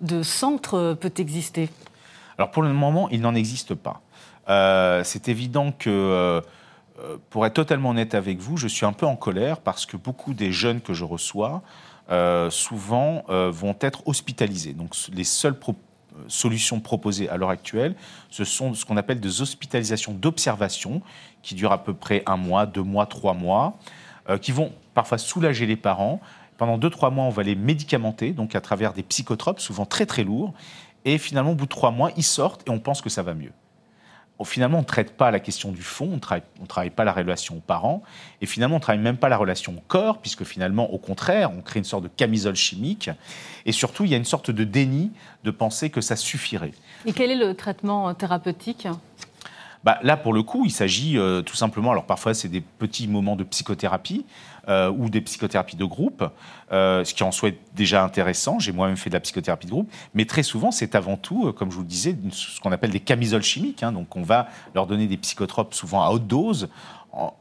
de 0.00 0.22
centre 0.22 0.96
peut 0.98 1.12
exister? 1.18 1.68
Alors 2.38 2.50
pour 2.50 2.62
le 2.62 2.72
moment, 2.72 3.08
il 3.10 3.20
n'en 3.20 3.34
existe 3.34 3.74
pas. 3.74 4.02
Euh, 4.48 5.02
c'est 5.04 5.28
évident 5.28 5.72
que, 5.72 5.90
euh, 5.90 6.40
euh, 7.00 7.16
pour 7.30 7.46
être 7.46 7.54
totalement 7.54 7.90
honnête 7.90 8.14
avec 8.14 8.38
vous, 8.38 8.56
je 8.56 8.68
suis 8.68 8.86
un 8.86 8.92
peu 8.92 9.06
en 9.06 9.16
colère 9.16 9.60
parce 9.60 9.86
que 9.86 9.96
beaucoup 9.96 10.34
des 10.34 10.52
jeunes 10.52 10.80
que 10.80 10.94
je 10.94 11.04
reçois, 11.04 11.62
souvent, 12.50 13.24
vont 13.28 13.76
être 13.80 14.06
hospitalisés. 14.06 14.74
Donc 14.74 14.94
les 15.10 15.24
seules 15.24 15.56
solutions 16.28 16.78
proposées 16.80 17.30
à 17.30 17.38
l'heure 17.38 17.48
actuelle, 17.48 17.96
ce 18.28 18.44
sont 18.44 18.74
ce 18.74 18.84
qu'on 18.84 18.98
appelle 18.98 19.20
des 19.20 19.40
hospitalisations 19.40 20.12
d'observation 20.12 21.00
qui 21.42 21.54
durent 21.54 21.72
à 21.72 21.82
peu 21.82 21.94
près 21.94 22.22
un 22.26 22.36
mois, 22.36 22.66
deux 22.66 22.82
mois, 22.82 23.06
trois 23.06 23.32
mois, 23.32 23.78
qui 24.42 24.52
vont 24.52 24.70
parfois 24.92 25.16
soulager 25.16 25.64
les 25.64 25.76
parents. 25.76 26.20
Pendant 26.58 26.76
deux, 26.76 26.90
trois 26.90 27.08
mois, 27.08 27.24
on 27.24 27.30
va 27.30 27.42
les 27.42 27.54
médicamenter, 27.54 28.32
donc 28.32 28.54
à 28.54 28.60
travers 28.60 28.92
des 28.92 29.02
psychotropes, 29.02 29.58
souvent 29.58 29.86
très 29.86 30.04
très 30.04 30.24
lourds. 30.24 30.52
Et 31.04 31.18
finalement, 31.18 31.52
au 31.52 31.54
bout 31.54 31.64
de 31.64 31.70
trois 31.70 31.90
mois, 31.90 32.10
ils 32.16 32.24
sortent 32.24 32.66
et 32.66 32.70
on 32.70 32.78
pense 32.78 33.02
que 33.02 33.10
ça 33.10 33.22
va 33.22 33.34
mieux. 33.34 33.52
Finalement, 34.44 34.78
on 34.78 34.82
ne 34.82 34.86
traite 34.86 35.16
pas 35.16 35.30
la 35.30 35.38
question 35.38 35.70
du 35.70 35.82
fond, 35.82 36.10
on 36.10 36.16
ne 36.16 36.66
travaille, 36.66 36.90
pas 36.90 37.04
la 37.04 37.12
relation 37.12 37.56
aux 37.56 37.60
parents, 37.60 38.02
et 38.42 38.46
finalement, 38.46 38.74
on 38.74 38.78
ne 38.78 38.82
travaille 38.82 39.02
même 39.02 39.16
pas 39.16 39.28
la 39.28 39.36
relation 39.36 39.72
au 39.72 39.80
corps, 39.86 40.18
puisque 40.18 40.44
finalement, 40.44 40.92
au 40.92 40.98
contraire, 40.98 41.50
on 41.52 41.62
crée 41.62 41.78
une 41.78 41.84
sorte 41.84 42.02
de 42.02 42.08
camisole 42.08 42.56
chimique, 42.56 43.10
et 43.64 43.72
surtout, 43.72 44.04
il 44.04 44.10
y 44.10 44.14
a 44.14 44.16
une 44.16 44.24
sorte 44.24 44.50
de 44.50 44.64
déni 44.64 45.12
de 45.44 45.50
penser 45.50 45.88
que 45.88 46.00
ça 46.00 46.16
suffirait. 46.16 46.72
Et 47.06 47.12
quel 47.12 47.30
est 47.30 47.36
le 47.36 47.54
traitement 47.54 48.12
thérapeutique? 48.12 48.88
Bah, 49.84 49.98
là, 50.02 50.16
pour 50.16 50.32
le 50.32 50.42
coup, 50.42 50.64
il 50.64 50.70
s'agit 50.70 51.18
euh, 51.18 51.42
tout 51.42 51.56
simplement, 51.56 51.90
alors 51.90 52.06
parfois 52.06 52.32
c'est 52.32 52.48
des 52.48 52.62
petits 52.62 53.06
moments 53.06 53.36
de 53.36 53.44
psychothérapie 53.44 54.24
euh, 54.68 54.90
ou 54.90 55.10
des 55.10 55.20
psychothérapies 55.20 55.76
de 55.76 55.84
groupe, 55.84 56.24
euh, 56.72 57.04
ce 57.04 57.12
qui 57.12 57.22
en 57.22 57.30
soit 57.30 57.54
déjà 57.74 58.02
intéressant. 58.02 58.58
J'ai 58.58 58.72
moi-même 58.72 58.96
fait 58.96 59.10
de 59.10 59.14
la 59.14 59.20
psychothérapie 59.20 59.66
de 59.66 59.72
groupe, 59.72 59.92
mais 60.14 60.24
très 60.24 60.42
souvent, 60.42 60.70
c'est 60.70 60.94
avant 60.94 61.18
tout, 61.18 61.52
comme 61.52 61.70
je 61.70 61.76
vous 61.76 61.82
le 61.82 61.88
disais, 61.88 62.16
ce 62.30 62.60
qu'on 62.60 62.72
appelle 62.72 62.92
des 62.92 63.00
camisoles 63.00 63.42
chimiques. 63.42 63.82
Hein. 63.82 63.92
donc, 63.92 64.16
on 64.16 64.22
va 64.22 64.48
leur 64.74 64.86
donner 64.86 65.06
des 65.06 65.18
psychotropes 65.18 65.74
souvent 65.74 66.02
à 66.02 66.08
haute 66.08 66.26
dose 66.26 66.70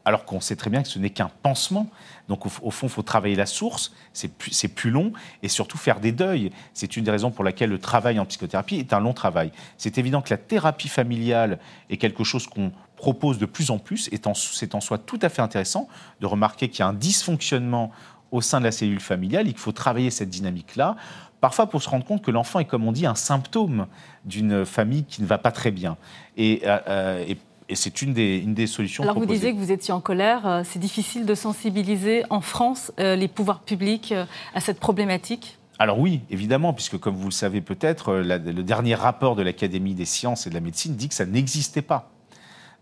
alors 0.06 0.26
qu'on 0.26 0.40
sait 0.40 0.56
très 0.56 0.70
bien 0.70 0.84
que 0.84 0.88
ce 0.88 1.00
n'est 1.00 1.10
qu'un 1.10 1.30
pansement. 1.42 1.88
Donc 2.30 2.46
au, 2.46 2.50
fond, 2.50 2.88
il 2.88 2.90
faut 2.90 3.02
travailler 3.02 3.36
la 3.36 3.46
source, 3.46 3.94
c'est 4.14 4.30
plus, 4.68 4.92
long, 4.92 5.12
et 5.42 5.50
surtout 5.50 5.78
faire 5.78 6.00
des 6.00 6.12
deuils. 6.12 6.52
C'est 6.74 6.96
une 6.96 7.04
des 7.04 7.12
raisons 7.12 7.32
pour 7.32 7.44
laquelle 7.44 7.70
le 7.70 7.80
travail 7.80 8.20
en 8.20 8.26
psychothérapie 8.26 8.78
est 8.78 8.94
un 8.94 9.00
long 9.00 9.14
travail. 9.14 9.52
C'est 9.78 9.98
évident 9.98 10.22
que 10.22 10.30
la 10.30 10.38
thérapie 10.38 10.88
familiale 10.88 11.60
est 11.90 11.98
quelque 11.98 12.24
chose 12.24 12.48
qu'on 12.48 12.72
propose 12.96 13.38
de 13.38 13.46
plus 13.46 13.72
en 13.72 13.80
plus, 13.80 14.08
et 14.14 14.20
c'est 14.34 14.76
en 14.76 14.82
soi 14.82 14.98
tout 14.98 15.20
à 15.22 15.30
fait 15.30 15.42
intéressant 15.42 15.90
de 16.22 16.26
remarquer 16.26 16.70
qu'il 16.70 16.80
y 16.80 16.84
a 16.84 16.88
un 16.88 16.94
dysfonctionnement 16.94 17.92
au 18.32 18.42
sein 18.42 18.60
de 18.60 18.66
la 18.66 18.72
cellule 18.72 19.02
familiale 19.02 19.48
et 19.48 19.52
qu'il 19.52 19.60
faut 19.60 19.74
travailler 19.74 20.10
cette 20.10 20.30
dynamique-là 20.30 20.96
parfois 21.44 21.68
pour 21.68 21.84
se 21.84 21.90
rendre 21.90 22.06
compte 22.06 22.22
que 22.22 22.32
l'enfant 22.32 22.60
est, 22.60 22.66
comme 22.66 22.88
on 22.88 22.94
dit, 22.94 23.06
un 23.06 23.16
symptôme 23.16 23.88
d'une 24.24 24.64
famille 24.64 25.04
qui 25.04 25.22
ne 25.22 25.28
va 25.28 25.38
pas 25.38 25.52
très 25.52 25.72
bien. 25.72 25.98
Et, 26.38 26.62
euh, 26.64 26.80
euh, 26.88 27.34
et 27.74 27.76
c'est 27.76 28.04
une 28.04 28.14
des, 28.14 28.38
une 28.38 28.54
des 28.54 28.68
solutions. 28.68 29.02
Alors 29.02 29.18
vous 29.18 29.26
disiez 29.26 29.52
que 29.52 29.58
vous 29.58 29.72
étiez 29.72 29.94
en 29.94 30.00
colère. 30.00 30.46
Euh, 30.46 30.62
c'est 30.64 30.78
difficile 30.78 31.26
de 31.26 31.34
sensibiliser 31.34 32.24
en 32.30 32.40
France 32.40 32.92
euh, 33.00 33.16
les 33.16 33.28
pouvoirs 33.28 33.62
publics 33.62 34.12
euh, 34.12 34.26
à 34.54 34.60
cette 34.60 34.80
problématique? 34.80 35.58
Alors 35.80 35.98
oui, 35.98 36.22
évidemment, 36.30 36.72
puisque 36.72 37.00
comme 37.00 37.16
vous 37.16 37.30
le 37.30 37.32
savez 37.32 37.62
peut-être, 37.62 38.14
le 38.14 38.62
dernier 38.62 38.94
rapport 38.94 39.36
de 39.36 39.42
l'Académie 39.42 39.96
des 39.96 40.06
sciences 40.06 40.46
et 40.46 40.52
de 40.52 40.54
la 40.54 40.62
médecine 40.62 40.96
dit 40.96 41.10
que 41.10 41.16
ça 41.16 41.26
n'existait 41.26 41.82
pas. 41.82 42.12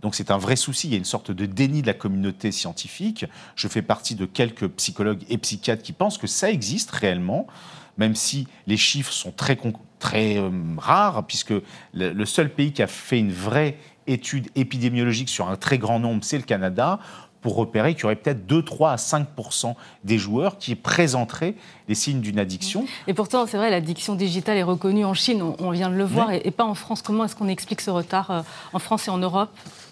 Donc 0.02 0.14
c'est 0.14 0.30
un 0.30 0.38
vrai 0.38 0.58
souci, 0.58 0.88
il 0.88 0.92
y 0.92 0.96
a 0.96 0.98
une 0.98 1.06
sorte 1.06 1.32
de 1.32 1.46
déni 1.46 1.82
de 1.82 1.88
la 1.88 1.94
communauté 1.94 2.52
scientifique. 2.52 3.26
Je 3.56 3.68
fais 3.70 3.82
partie 3.82 4.16
de 4.16 4.26
quelques 4.26 4.68
psychologues 4.68 5.24
et 5.30 5.38
psychiatres 5.38 5.84
qui 5.84 5.94
pensent 5.94 6.18
que 6.18 6.28
ça 6.28 6.52
existe 6.52 6.92
réellement, 6.92 7.48
même 7.98 8.14
si 8.14 8.46
les 8.68 8.78
chiffres 8.78 9.14
sont 9.14 9.32
très, 9.32 9.58
très 10.00 10.38
rares, 10.78 11.26
puisque 11.26 11.54
le 11.94 12.26
seul 12.26 12.50
pays 12.50 12.74
qui 12.74 12.84
a 12.84 12.88
fait 12.88 13.20
une 13.20 13.32
vraie 13.32 13.78
études 14.08 14.48
épidémiologiques 14.56 15.30
sur 15.30 15.50
un 15.50 15.56
très 15.56 15.78
grand 15.78 16.00
nombre, 16.00 16.24
c'est 16.24 16.38
le 16.38 16.44
Canada, 16.44 17.00
pour 17.42 17.56
repérer 17.56 17.96
qu'il 17.96 18.04
y 18.04 18.06
aurait 18.06 18.16
peut-être 18.16 18.46
2, 18.46 18.64
3 18.64 18.92
à 18.92 18.98
5 18.98 19.28
des 20.04 20.18
joueurs 20.18 20.58
qui 20.58 20.76
présenteraient 20.76 21.56
les 21.88 21.96
signes 21.96 22.22
d'une 22.22 22.40
addiction. 22.40 22.86
Et 23.08 23.14
pourtant, 23.14 23.48
c'est 23.48 23.58
vrai, 23.58 23.72
l'addiction 23.72 24.16
digitale 24.16 24.58
est 24.58 24.64
reconnue 24.64 25.06
en 25.06 25.14
Chine, 25.14 25.42
on, 25.60 25.72
vient 25.72 25.90
de 25.90 25.96
le 25.96 26.04
voir, 26.04 26.32
et, 26.32 26.52
pas 26.52 26.66
en 26.66 26.76
France. 26.76 27.02
Comment 27.02 27.26
est-ce 27.26 27.36
qu'on 27.36 27.48
explique 27.48 27.82
ce 27.82 27.90
retard 27.90 28.32
euh, 28.32 28.42
en 28.74 28.80
France 28.80 29.08
et 29.08 29.12
en 29.12 29.18
Europe? 29.18 29.50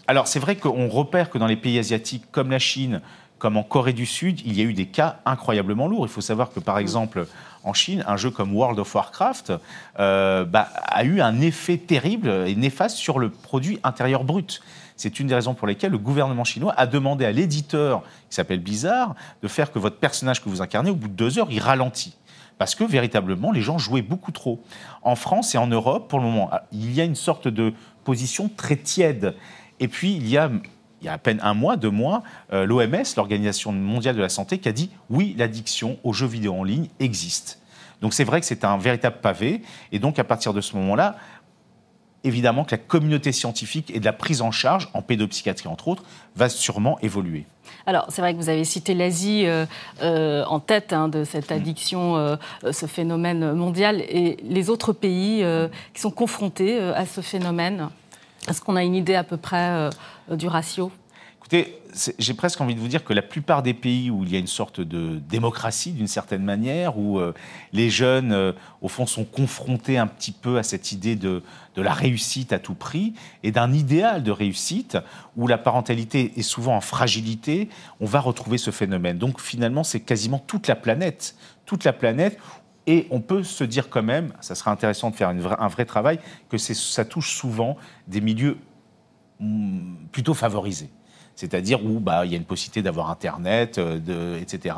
Alors, 0.08 0.28
c'est 0.28 0.40
vrai 0.40 0.56
qu'on 0.56 0.88
repère 0.88 1.30
que 1.30 1.38
dans 1.38 1.48
les 1.48 1.58
pays 1.58 1.80
asiatiques 1.80 2.26
comme 2.32 2.52
la 2.52 2.60
Chine, 2.60 3.02
comme 3.40 3.58
en 3.58 3.64
Corée 3.64 3.94
du 3.94 4.06
Sud, 4.06 4.42
il 4.46 4.58
y 4.58 4.62
a 4.62 4.66
eu 4.66 4.74
des 4.74 4.86
cas 4.86 5.20
incroyablement 5.26 5.88
lourds. 5.88 6.06
Il 6.06 6.10
faut 6.10 6.22
savoir 6.22 6.52
que, 6.52 6.60
par 6.60 6.76
mm. 6.76 6.82
exemple, 6.82 7.28
en 7.64 7.74
Chine, 7.74 8.04
un 8.08 8.18
jeu 8.18 8.30
comme 8.30 8.56
World 8.56 8.78
of 8.80 8.94
Warcraft 8.94 9.54
euh, 10.00 10.46
bah, 10.46 10.70
a 10.86 11.04
eu 11.04 11.22
un 11.22 11.42
effet 11.42 11.78
terrible 11.78 12.30
et 12.30 12.56
néfaste 12.56 12.98
sur 12.98 13.18
le 13.18 13.30
produit 13.30 13.80
intérieur 13.84 14.24
brut. 14.24 14.62
C'est 14.96 15.20
une 15.20 15.28
des 15.28 15.36
raisons 15.36 15.54
pour 15.54 15.66
lesquelles 15.66 15.92
le 15.92 15.98
gouvernement 15.98 16.44
chinois 16.44 16.74
a 16.76 16.86
demandé 16.86 17.26
à 17.26 17.32
l'éditeur, 17.32 18.04
qui 18.30 18.36
s'appelle 18.36 18.60
Blizzard, 18.60 19.16
de 19.42 19.48
faire 19.48 19.72
que 19.72 19.80
votre 19.80 19.98
personnage 19.98 20.44
que 20.44 20.50
vous 20.50 20.62
incarnez, 20.62 20.90
au 20.90 20.96
bout 20.96 21.08
de 21.08 21.14
deux 21.14 21.40
heures, 21.40 21.48
il 21.50 21.60
ralentit 21.60 22.16
parce 22.58 22.76
que 22.76 22.84
véritablement, 22.84 23.54
les 23.54 23.62
gens 23.62 23.78
jouaient 23.78 24.02
beaucoup 24.02 24.34
trop. 24.34 24.62
En 25.02 25.16
France 25.16 25.56
et 25.56 25.58
en 25.58 25.68
Europe, 25.68 26.10
pour 26.10 26.20
le 26.20 26.26
moment, 26.26 26.52
il 26.74 26.94
y 26.94 27.00
a 27.00 27.06
une 27.06 27.16
sorte 27.16 27.48
de 27.48 27.74
position 28.04 28.52
très 28.56 28.76
tiède. 28.76 29.36
Et 29.80 29.88
puis, 29.88 30.14
il 30.14 30.28
y 30.28 30.38
a, 30.38 30.52
il 31.02 31.06
y 31.06 31.08
a 31.08 31.14
à 31.14 31.18
peine 31.18 31.40
un 31.44 31.54
mois, 31.54 31.78
deux 31.78 31.90
mois, 31.90 32.24
euh, 32.54 32.66
l'OMS, 32.66 33.04
l'Organisation 33.16 33.72
mondiale 33.72 34.16
de 34.16 34.22
la 34.22 34.30
santé, 34.30 34.60
qui 34.60 34.70
a 34.70 34.72
dit 34.72 34.90
oui, 35.10 35.36
l'addiction 35.38 35.98
aux 36.04 36.14
jeux 36.14 36.28
vidéo 36.28 36.54
en 36.56 36.64
ligne 36.64 36.88
existe. 37.00 37.60
Donc 38.02 38.14
c'est 38.14 38.24
vrai 38.24 38.40
que 38.40 38.46
c'est 38.46 38.64
un 38.64 38.78
véritable 38.78 39.18
pavé. 39.22 39.62
Et 39.92 40.00
donc, 40.00 40.20
à 40.20 40.24
partir 40.24 40.54
de 40.54 40.62
ce 40.62 40.76
moment-là, 40.78 41.18
évidemment 42.24 42.64
que 42.64 42.72
la 42.72 42.78
communauté 42.78 43.32
scientifique 43.32 43.92
et 43.94 44.00
de 44.00 44.06
la 44.06 44.14
prise 44.14 44.42
en 44.42 44.52
charge, 44.52 44.90
en 44.94 45.02
pédopsychiatrie 45.02 45.68
entre 45.68 45.88
autres, 45.88 46.04
va 46.36 46.50
sûrement 46.50 47.00
évoluer. 47.02 47.46
Alors, 47.86 48.06
c'est 48.10 48.22
vrai 48.22 48.34
que 48.34 48.40
vous 48.40 48.50
avez 48.50 48.66
cité 48.66 48.94
l'Asie 48.94 49.46
euh, 49.46 49.66
euh, 50.02 50.44
en 50.46 50.60
tête 50.60 50.94
hein, 50.94 51.08
de 51.08 51.24
cette 51.24 51.52
addiction, 51.52 52.18
euh, 52.18 52.36
ce 52.72 52.86
phénomène 52.86 53.54
mondial, 53.54 54.02
et 54.02 54.38
les 54.44 54.70
autres 54.70 54.94
pays 54.94 55.44
qui 55.94 56.02
sont 56.02 56.12
confrontés 56.12 56.80
à 56.80 57.06
ce 57.06 57.22
phénomène. 57.22 57.90
Est-ce 58.48 58.62
qu'on 58.62 58.76
a 58.76 58.84
une 58.84 58.96
idée 58.96 59.16
à 59.16 59.24
peu 59.24 59.38
près 59.38 59.90
du 60.30 60.48
ratio? 60.48 60.92
Écoutez, 61.40 61.82
j'ai 62.20 62.34
presque 62.36 62.62
envie 62.62 62.76
de 62.76 62.80
vous 62.80 62.88
dire 62.88 63.04
que 63.04 63.14
la 63.14 63.22
plupart 63.24 63.64
des 63.64 63.74
pays 63.74 64.12
où 64.12 64.24
il 64.24 64.32
y 64.32 64.36
a 64.36 64.40
une 64.40 64.46
sorte 64.46 64.82
de 64.82 65.18
démocratie 65.18 65.94
d'une 65.94 66.08
certaine 66.08 66.44
manière, 66.44 67.00
où 67.00 67.18
euh, 67.18 67.34
les 67.74 67.90
jeunes, 67.90 68.34
euh, 68.34 68.52
au 68.82 68.88
fond, 68.88 69.08
sont 69.08 69.24
confrontés 69.24 69.98
un 69.98 70.06
petit 70.06 70.32
peu 70.32 70.60
à 70.60 70.64
cette 70.64 70.92
idée 70.92 71.16
de, 71.16 71.42
de 71.76 71.82
la 71.82 71.94
réussite 71.94 72.54
à 72.54 72.60
tout 72.60 72.76
prix 72.76 73.14
et 73.42 73.52
d'un 73.52 73.74
idéal 73.74 74.22
de 74.22 74.32
réussite 74.32 74.98
où 75.38 75.48
la 75.48 75.58
parentalité 75.58 76.34
est 76.38 76.44
souvent 76.44 76.76
en 76.76 76.82
fragilité, 76.82 77.70
on 78.00 78.06
va 78.06 78.20
retrouver 78.20 78.60
ce 78.60 78.70
phénomène. 78.70 79.18
Donc 79.18 79.42
finalement, 79.42 79.84
c'est 79.84 80.02
quasiment 80.02 80.38
toute 80.38 80.68
la 80.68 80.76
planète, 80.76 81.36
toute 81.66 81.84
la 81.84 81.94
planète 81.94 82.38
et 82.90 83.08
on 83.12 83.22
peut 83.22 83.44
se 83.44 83.64
dire 83.64 83.90
quand 83.90 84.02
même, 84.02 84.34
ça 84.42 84.56
serait 84.56 84.72
intéressant 84.72 85.12
de 85.12 85.16
faire 85.16 85.30
un 85.30 85.68
vrai 85.68 85.86
travail, 85.86 86.20
que 86.50 86.58
ça 86.58 87.06
touche 87.06 87.36
souvent 87.36 87.78
des 88.08 88.20
milieux 88.20 88.58
mm, 89.40 90.08
plutôt 90.12 90.34
favorisés 90.34 90.90
c'est-à-dire 91.36 91.86
où 91.86 92.02
bah, 92.02 92.26
il 92.26 92.32
y 92.32 92.34
a 92.34 92.38
une 92.38 92.44
possibilité 92.44 92.82
d'avoir 92.82 93.10
Internet, 93.10 93.78
euh, 93.78 94.42
etc. 94.42 94.76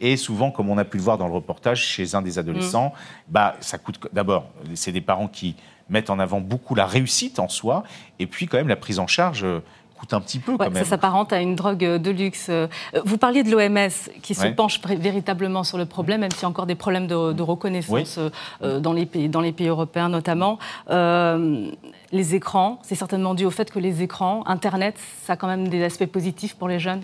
Et 0.00 0.16
souvent, 0.16 0.50
comme 0.50 0.68
on 0.68 0.76
a 0.76 0.84
pu 0.84 0.96
le 0.96 1.04
voir 1.04 1.18
dans 1.18 1.28
le 1.28 1.32
reportage, 1.32 1.86
chez 1.86 2.16
un 2.16 2.22
des 2.22 2.36
adolescents, 2.36 2.88
mm. 2.88 3.32
bah, 3.32 3.54
ça 3.60 3.78
coûte 3.78 4.00
d'abord, 4.12 4.50
c'est 4.74 4.90
des 4.90 5.00
parents 5.00 5.28
qui 5.28 5.54
mettent 5.88 6.10
en 6.10 6.18
avant 6.18 6.40
beaucoup 6.40 6.74
la 6.74 6.86
réussite 6.86 7.38
en 7.38 7.48
soi, 7.48 7.84
et 8.18 8.26
puis 8.26 8.46
quand 8.46 8.56
même 8.56 8.66
la 8.66 8.74
prise 8.74 8.98
en 8.98 9.06
charge 9.06 9.44
euh, 9.44 9.60
coûte 10.00 10.14
un 10.14 10.20
petit 10.20 10.38
peu 10.38 10.56
quand 10.56 10.70
même. 10.70 10.74
Ça 10.74 10.90
s'apparente 10.90 11.32
à 11.32 11.40
une 11.40 11.54
drogue 11.54 11.78
de 11.78 12.10
luxe. 12.10 12.46
Euh, 12.48 12.66
vous 13.04 13.18
parliez 13.18 13.42
de 13.42 13.50
l'OMS 13.50 13.90
qui 14.22 14.34
se 14.34 14.46
penche 14.48 14.80
véritablement 14.82 15.62
sur 15.62 15.78
le 15.78 15.86
problème, 15.86 16.22
même 16.22 16.30
s'il 16.30 16.42
y 16.42 16.46
a 16.46 16.48
encore 16.48 16.66
des 16.66 16.74
problèmes 16.74 17.06
de, 17.06 17.42
reconnaissance 17.42 18.18
euh, 18.62 18.80
dans, 18.80 18.92
les 18.92 19.06
pays, 19.06 19.28
dans 19.28 19.40
les 19.40 19.52
pays 19.52 19.68
européens 19.68 20.08
notamment. 20.08 20.58
Euh, 20.90 21.70
les 22.12 22.34
écrans, 22.34 22.78
c'est 22.82 22.94
certainement 22.94 23.34
dû 23.34 23.44
au 23.44 23.50
fait 23.50 23.70
que 23.70 23.78
les 23.78 24.02
écrans, 24.02 24.42
Internet, 24.46 24.96
ça 25.24 25.34
a 25.34 25.36
quand 25.36 25.46
même 25.46 25.68
des 25.68 25.84
aspects 25.84 26.06
positifs 26.06 26.54
pour 26.54 26.68
les 26.68 26.78
jeunes? 26.78 27.02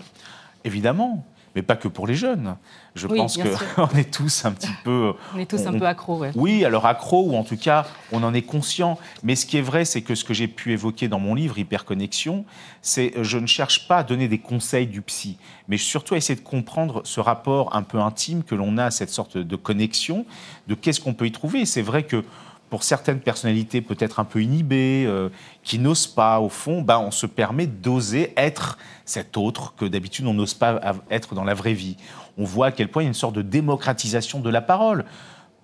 Évidemment 0.63 1.23
mais 1.57 1.63
pas 1.63 1.75
que 1.75 1.87
pour 1.87 2.05
les 2.05 2.13
jeunes. 2.13 2.55
Je 2.93 3.07
pense 3.07 3.35
qu'on 3.35 3.87
est 3.97 4.13
tous 4.13 4.45
un 4.45 4.51
petit 4.51 4.69
peu. 4.83 5.13
On 5.33 5.39
est 5.39 5.49
tous 5.49 5.65
un 5.65 5.73
peu 5.73 5.87
accros, 5.87 6.21
oui. 6.21 6.27
Oui, 6.35 6.63
alors 6.63 6.85
accros, 6.85 7.31
ou 7.31 7.35
en 7.35 7.43
tout 7.43 7.57
cas, 7.57 7.87
on 8.11 8.21
en 8.21 8.31
est 8.35 8.43
conscient. 8.43 8.99
Mais 9.23 9.35
ce 9.35 9.47
qui 9.47 9.57
est 9.57 9.61
vrai, 9.61 9.83
c'est 9.83 10.03
que 10.03 10.13
ce 10.13 10.23
que 10.23 10.35
j'ai 10.35 10.47
pu 10.47 10.71
évoquer 10.71 11.07
dans 11.07 11.17
mon 11.17 11.33
livre, 11.33 11.57
Hyperconnexion, 11.57 12.45
c'est 12.83 13.11
je 13.23 13.39
ne 13.39 13.47
cherche 13.47 13.87
pas 13.87 13.97
à 13.97 14.03
donner 14.03 14.27
des 14.27 14.37
conseils 14.37 14.85
du 14.85 15.01
psy, 15.01 15.39
mais 15.67 15.77
surtout 15.77 16.13
à 16.13 16.17
essayer 16.17 16.39
de 16.39 16.45
comprendre 16.45 17.01
ce 17.05 17.19
rapport 17.19 17.75
un 17.75 17.81
peu 17.81 17.99
intime 17.99 18.43
que 18.43 18.53
l'on 18.53 18.77
a 18.77 18.85
à 18.85 18.91
cette 18.91 19.09
sorte 19.09 19.39
de 19.39 19.55
connexion, 19.55 20.27
de 20.67 20.75
qu'est-ce 20.75 21.01
qu'on 21.01 21.15
peut 21.15 21.25
y 21.25 21.31
trouver. 21.31 21.65
C'est 21.65 21.81
vrai 21.81 22.03
que 22.03 22.23
pour 22.69 22.83
certaines 22.83 23.19
personnalités 23.19 23.81
peut-être 23.81 24.19
un 24.19 24.25
peu 24.25 24.41
inhibées, 24.41 25.05
euh, 25.07 25.29
qui 25.63 25.79
n'osent 25.79 26.07
pas, 26.07 26.39
au 26.39 26.49
fond, 26.49 26.81
ben, 26.81 26.99
on 26.99 27.11
se 27.11 27.25
permet 27.25 27.67
d'oser 27.67 28.33
être 28.35 28.77
cet 29.05 29.37
autre 29.37 29.73
que 29.77 29.85
d'habitude 29.85 30.25
on 30.27 30.33
n'ose 30.33 30.53
pas 30.53 30.81
être 31.09 31.33
dans 31.33 31.45
la 31.45 31.53
vraie 31.53 31.73
vie. 31.73 31.95
On 32.37 32.43
voit 32.43 32.67
à 32.67 32.71
quel 32.71 32.89
point 32.89 33.03
il 33.03 33.05
y 33.05 33.07
a 33.07 33.09
une 33.09 33.13
sorte 33.13 33.35
de 33.35 33.41
démocratisation 33.41 34.39
de 34.39 34.49
la 34.49 34.61
parole 34.61 35.05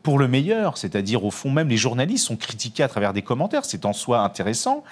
pour 0.04 0.20
le 0.20 0.28
meilleur, 0.28 0.78
c'est-à-dire 0.78 1.24
au 1.24 1.32
fond 1.32 1.50
même 1.50 1.70
les 1.70 1.78
journalistes 1.78 2.28
sont 2.28 2.36
critiqués 2.36 2.84
à 2.84 2.89
travers 2.89 3.13
des 3.13 3.22
commentaires, 3.22 3.63
c'est 3.63 3.86
en 3.86 3.94
soi 3.94 4.20
intéressant. 4.20 4.84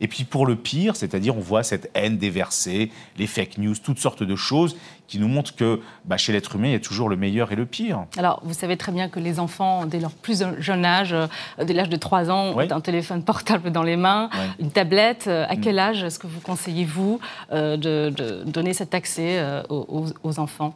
Et 0.00 0.08
puis 0.08 0.24
pour 0.24 0.46
le 0.46 0.56
pire, 0.56 0.96
c'est-à-dire 0.96 1.36
on 1.36 1.40
voit 1.40 1.62
cette 1.62 1.90
haine 1.94 2.16
déversée, 2.16 2.90
les 3.18 3.26
fake 3.26 3.58
news, 3.58 3.74
toutes 3.76 3.98
sortes 3.98 4.22
de 4.22 4.36
choses 4.36 4.76
qui 5.08 5.18
nous 5.18 5.28
montrent 5.28 5.54
que 5.54 5.80
bah, 6.04 6.16
chez 6.16 6.32
l'être 6.32 6.54
humain, 6.54 6.68
il 6.68 6.72
y 6.72 6.76
a 6.76 6.80
toujours 6.80 7.08
le 7.08 7.16
meilleur 7.16 7.52
et 7.52 7.56
le 7.56 7.66
pire. 7.66 8.06
Alors 8.16 8.40
vous 8.44 8.54
savez 8.54 8.76
très 8.76 8.92
bien 8.92 9.08
que 9.08 9.18
les 9.18 9.40
enfants, 9.40 9.84
dès 9.84 9.98
leur 9.98 10.12
plus 10.12 10.42
jeune 10.58 10.84
âge, 10.84 11.12
euh, 11.12 11.26
dès 11.62 11.74
l'âge 11.74 11.90
de 11.90 11.96
3 11.96 12.30
ans, 12.30 12.54
ont 12.54 12.60
un 12.60 12.80
téléphone 12.80 13.24
portable 13.24 13.72
dans 13.72 13.82
les 13.82 13.96
mains, 13.96 14.30
une 14.58 14.70
tablette. 14.70 15.26
Euh, 15.26 15.44
à 15.48 15.56
quel 15.56 15.74
mm. 15.74 15.80
âge 15.80 16.02
est-ce 16.04 16.18
que 16.18 16.28
vous 16.28 16.40
conseillez, 16.40 16.84
vous, 16.84 17.18
euh, 17.52 17.76
de, 17.76 18.44
donner 18.46 18.72
cet 18.72 18.94
accès 18.94 19.42
aux 19.68 20.38
enfants? 20.38 20.74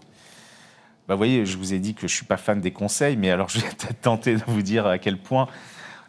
Bah, 1.06 1.14
vous 1.14 1.18
voyez, 1.18 1.44
je 1.44 1.58
vous 1.58 1.74
ai 1.74 1.78
dit 1.78 1.94
que 1.94 2.02
je 2.02 2.06
ne 2.06 2.16
suis 2.16 2.24
pas 2.24 2.36
fan 2.36 2.60
des 2.60 2.70
conseils, 2.70 3.16
mais 3.16 3.30
alors 3.30 3.48
je 3.50 3.60
vais 3.60 3.68
peut-être 3.68 4.00
tenter 4.00 4.36
de 4.36 4.42
vous 4.46 4.62
dire 4.62 4.86
à 4.86 4.98
quel 4.98 5.18
point. 5.18 5.48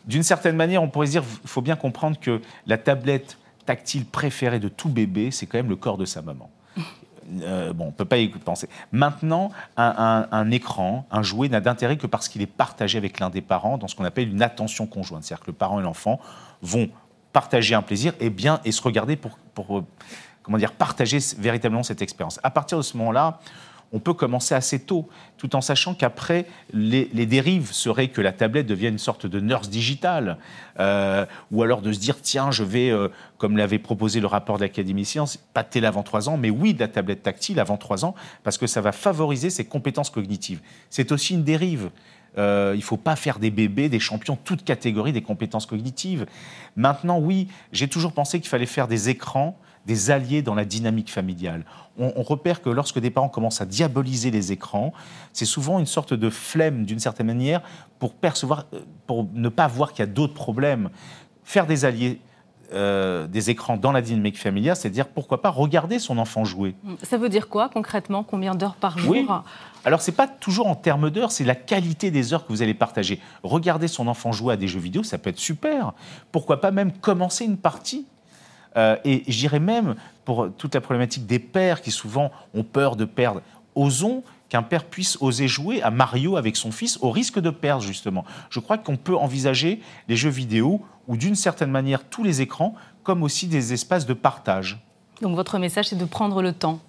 D'une 0.06 0.24
certaine 0.24 0.56
manière, 0.56 0.84
on 0.84 0.88
pourrait 0.88 1.08
se 1.08 1.12
dire 1.12 1.24
qu'il 1.24 1.50
faut 1.50 1.62
bien 1.62 1.76
comprendre 1.76 2.20
que 2.20 2.42
la 2.68 2.78
tablette 2.78 3.38
tactile 3.66 4.06
préférée 4.06 4.60
de 4.60 4.70
tout 4.70 4.90
bébé, 4.90 5.32
c'est 5.32 5.48
quand 5.48 5.58
même 5.58 5.70
le 5.70 5.76
corps 5.76 5.98
de 5.98 6.06
sa 6.06 6.22
maman. 6.22 6.50
Euh, 7.42 7.74
bon, 7.74 7.86
on 7.86 7.88
ne 7.88 7.92
peut 7.92 8.06
pas 8.06 8.20
y 8.20 8.28
penser. 8.28 8.70
Maintenant, 8.92 9.50
un, 9.78 10.52
écran, 10.52 11.08
un 11.10 11.24
jouet 11.24 11.50
n'a 11.50 11.60
d'intérêt 11.60 11.98
que 11.98 12.06
parce 12.06 12.30
qu'il 12.30 12.44
est 12.44 12.46
partagé 12.46 13.00
avec 13.00 13.20
l'un 13.20 13.32
des 13.32 13.42
parents 13.42 13.80
dans 13.80 13.88
ce 13.88 13.96
qu'on 13.96 14.04
appelle 14.04 14.30
une 14.30 14.44
attention 14.44 14.86
conjointe. 14.86 15.24
C'est-à-dire 15.24 15.44
que 15.44 15.50
le 15.50 15.58
parent 15.58 15.80
et 15.80 15.84
l'enfant 15.84 16.20
vont 16.62 16.88
partager 17.34 17.74
un 17.74 17.82
plaisir 17.82 18.14
et 18.20 18.30
bien 18.30 18.62
et 18.64 18.72
se 18.72 18.80
regarder 18.80 19.16
pour, 19.16 19.40
pour 19.56 19.84
comment 20.44 20.60
dire, 20.60 20.74
partager 20.74 21.18
véritablement 21.40 21.82
cette 21.82 22.04
expérience. 22.04 22.40
À 22.44 22.52
partir 22.52 22.78
de 22.78 22.84
ce 22.84 22.96
moment-là, 22.98 23.40
on 23.96 24.00
peut 24.00 24.14
commencer 24.14 24.54
assez 24.54 24.80
tôt, 24.80 25.08
tout 25.38 25.56
en 25.56 25.62
sachant 25.62 25.94
qu'après, 25.94 26.46
les, 26.74 27.06
dérives 27.26 27.72
seraient 27.72 28.10
que 28.10 28.20
la 28.20 28.34
tablette 28.34 28.68
devienne 28.68 28.96
une 28.96 29.00
sorte 29.00 29.26
de 29.26 29.40
nurse 29.40 29.70
digitale, 29.70 30.38
euh, 30.82 31.26
ou 31.50 31.64
alors 31.64 31.82
de 31.82 31.94
se 31.94 32.00
dire, 32.00 32.22
tiens, 32.22 32.52
je 32.52 32.66
vais, 32.66 32.90
euh, 32.90 33.08
comme 33.38 33.56
l'avait 33.56 33.80
proposé 33.80 34.20
le 34.20 34.28
rapport 34.28 34.58
de 34.58 34.64
l'Académie 34.64 35.06
Sciences, 35.06 35.40
télé 35.70 35.88
avant 35.88 36.04
3 36.04 36.28
ans, 36.28 36.36
mais 36.36 36.50
oui, 36.50 36.74
de 36.74 36.82
la 36.82 36.90
tablette 36.90 37.24
tactile 37.24 37.58
avant 37.58 37.78
3 37.78 38.04
ans, 38.04 38.16
parce 38.44 38.58
que 38.58 38.68
ça 38.68 38.82
va 38.82 38.92
favoriser 38.92 39.50
ses 39.50 39.64
compétences 39.64 40.10
cognitives. 40.10 40.60
C'est 40.90 41.14
aussi 41.14 41.34
une 41.34 41.46
dérive. 41.46 41.90
Euh, 42.38 42.72
il 42.74 42.80
ne 42.80 42.84
faut 42.84 42.98
pas 42.98 43.16
faire 43.16 43.40
des 43.40 43.50
bébés, 43.50 43.88
des 43.88 44.02
champions, 44.02 44.38
toute 44.44 44.66
catégorie 44.66 45.14
des 45.14 45.22
compétences 45.22 45.66
cognitives. 45.66 46.26
Maintenant, 46.76 47.18
oui, 47.18 47.48
j'ai 47.72 47.88
toujours 47.88 48.12
pensé 48.12 48.42
qu'il 48.42 48.50
fallait 48.50 48.66
faire 48.66 48.90
des 48.90 49.08
écrans 49.08 49.58
des 49.86 50.12
alliés 50.12 50.42
dans 50.42 50.56
la 50.56 50.66
dynamique 50.66 51.12
familiale. 51.12 51.66
On, 51.98 52.24
repère 52.24 52.62
que 52.62 52.70
lorsque 52.70 53.00
des 53.00 53.10
parents 53.10 53.30
commencent 53.30 53.62
à 53.62 53.66
diaboliser 53.66 54.30
les 54.30 54.52
écrans, 54.52 54.92
c'est 55.32 55.46
souvent 55.46 55.80
une 55.80 55.86
sorte 55.86 56.14
de 56.14 56.30
flemme, 56.30 56.86
d'une 56.86 57.00
certaine 57.00 57.28
manière, 57.28 57.62
pour 58.00 58.14
percevoir, 58.14 58.66
euh, 58.74 58.82
pour 59.08 59.28
ne 59.34 59.48
pas 59.48 59.68
voir 59.68 59.94
qu'il 59.94 60.00
y 60.00 60.04
a 60.04 60.12
d'autres 60.12 60.34
problèmes. 60.34 60.90
Faire 61.46 61.68
des 61.68 61.86
alliés 61.86 62.20
euh, 62.74 63.28
des 63.28 63.52
écrans 63.52 63.78
dans 63.78 63.92
la 63.92 64.02
dynamique 64.02 64.40
familiale, 64.40 64.76
c'est 64.76 64.90
dire 64.90 65.08
pourquoi 65.08 65.42
pas 65.42 65.52
regarder 65.52 66.00
son 66.00 66.18
enfant 66.18 66.44
jouer. 66.44 66.76
Ça 67.04 67.18
veut 67.18 67.30
dire 67.30 67.48
quoi 67.48 67.70
concrètement 67.70 68.24
Combien 68.24 68.56
d'heures 68.56 68.76
par 68.76 68.98
jour? 68.98 69.12
Oui. 69.12 69.28
Alors 69.86 70.02
c'est 70.02 70.12
pas 70.12 70.28
toujours 70.28 70.66
en 70.68 70.76
termes 70.76 71.12
d'heures, 71.12 71.32
c'est 71.32 71.44
la 71.44 71.54
qualité 71.54 72.10
des 72.10 72.34
heures 72.34 72.46
que 72.46 72.52
vous 72.52 72.64
allez 72.64 72.74
partager. 72.74 73.22
Regarder 73.44 73.88
son 73.88 74.08
enfant 74.08 74.32
jouer 74.32 74.56
à 74.56 74.58
des 74.58 74.68
jeux 74.68 74.80
vidéo, 74.80 75.04
ça 75.04 75.20
peut 75.20 75.30
être 75.30 75.40
super. 75.40 75.94
Pourquoi 76.32 76.60
pas 76.60 76.72
même 76.72 76.92
commencer 76.92 77.46
une 77.46 77.58
partie 77.58 78.08
euh, 78.78 78.98
et 79.06 79.24
j'irais 79.28 79.60
même 79.60 79.96
pour 80.24 80.50
toute 80.58 80.76
la 80.76 80.82
problématique 80.82 81.26
des 81.26 81.40
pères 81.40 81.82
qui 81.82 81.92
souvent 81.92 82.32
ont 82.54 82.64
peur 82.64 82.96
de 82.96 83.06
perdre. 83.06 83.42
Osons 83.76 84.24
qu'un 84.50 84.64
père 84.64 84.86
puisse 84.86 85.18
oser 85.22 85.48
jouer 85.48 85.82
à 85.82 85.92
Mario 85.92 86.38
avec 86.38 86.56
son 86.56 86.72
fils 86.72 86.98
au 87.02 87.12
risque 87.12 87.40
de 87.40 87.50
perdre 87.50 87.84
justement. 87.84 88.26
Je 88.50 88.60
crois 88.60 88.78
qu'on 88.78 88.98
peut 88.98 89.16
envisager 89.16 89.82
les 90.08 90.16
jeux 90.16 90.30
vidéo 90.30 90.82
ou 91.08 91.18
d'une 91.18 91.36
certaine 91.36 91.72
manière 91.72 92.04
tous 92.04 92.24
les 92.24 92.42
écrans 92.42 92.76
comme 93.04 93.24
aussi 93.24 93.48
des 93.48 93.74
espaces 93.74 94.06
de 94.06 94.14
partage. 94.14 94.80
Donc 95.22 95.36
votre 95.36 95.58
message 95.60 95.90
c'est 95.90 95.98
de 95.98 96.06
prendre 96.06 96.42
le 96.42 96.54
temps 96.54 96.80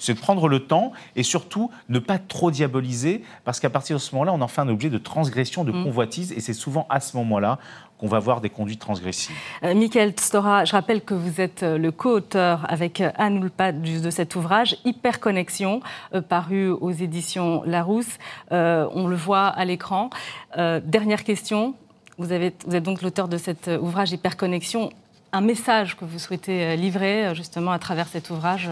c'est 0.00 0.14
de 0.14 0.18
prendre 0.18 0.48
le 0.48 0.60
temps 0.60 0.92
et 1.14 1.22
surtout 1.22 1.70
ne 1.88 1.98
pas 1.98 2.18
trop 2.18 2.50
diaboliser, 2.50 3.22
parce 3.44 3.60
qu'à 3.60 3.70
partir 3.70 3.96
de 3.96 4.00
ce 4.00 4.14
moment-là, 4.14 4.32
on 4.32 4.40
en 4.40 4.48
fait 4.48 4.62
un 4.62 4.68
objet 4.68 4.88
de 4.88 4.98
transgression, 4.98 5.62
de 5.62 5.72
mm. 5.72 5.84
convoitise, 5.84 6.32
et 6.32 6.40
c'est 6.40 6.54
souvent 6.54 6.86
à 6.88 7.00
ce 7.00 7.16
moment-là 7.18 7.58
qu'on 8.00 8.08
va 8.08 8.18
voir 8.18 8.40
des 8.40 8.48
conduites 8.48 8.80
transgressives. 8.80 9.36
Euh, 9.62 9.74
Michael 9.74 10.14
Stora, 10.18 10.64
je 10.64 10.72
rappelle 10.72 11.02
que 11.02 11.12
vous 11.12 11.40
êtes 11.40 11.62
euh, 11.62 11.76
le 11.76 11.92
co-auteur 11.92 12.64
avec 12.66 13.02
euh, 13.02 13.10
Anne 13.16 13.44
Oulpat 13.44 13.72
de 13.72 14.10
cet 14.10 14.36
ouvrage, 14.36 14.78
Hyperconnexion, 14.86 15.80
paru 16.28 16.70
aux 16.70 16.90
éditions 16.90 17.62
Larousse. 17.66 18.18
on 18.50 19.06
le 19.06 19.16
voit 19.16 19.46
à 19.46 19.64
l'écran. 19.64 20.10
dernière 20.56 21.24
question. 21.24 21.74
Vous, 22.18 22.26
vous 22.26 22.32
êtes 22.32 22.82
donc 22.82 23.02
l'auteur 23.02 23.28
de 23.28 23.36
cet 23.36 23.70
ouvrage 23.80 24.12
Hyperconnexion 24.12 24.90
un 25.32 25.40
message 25.40 25.96
que 25.96 26.04
vous 26.04 26.18
souhaitez 26.18 26.76
livrer 26.76 27.34
justement 27.34 27.72
à 27.72 27.78
travers 27.78 28.08
cet 28.08 28.30
ouvrage 28.30 28.68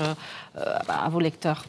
à 0.56 1.08
vos 1.08 1.20
lecteurs 1.20 1.64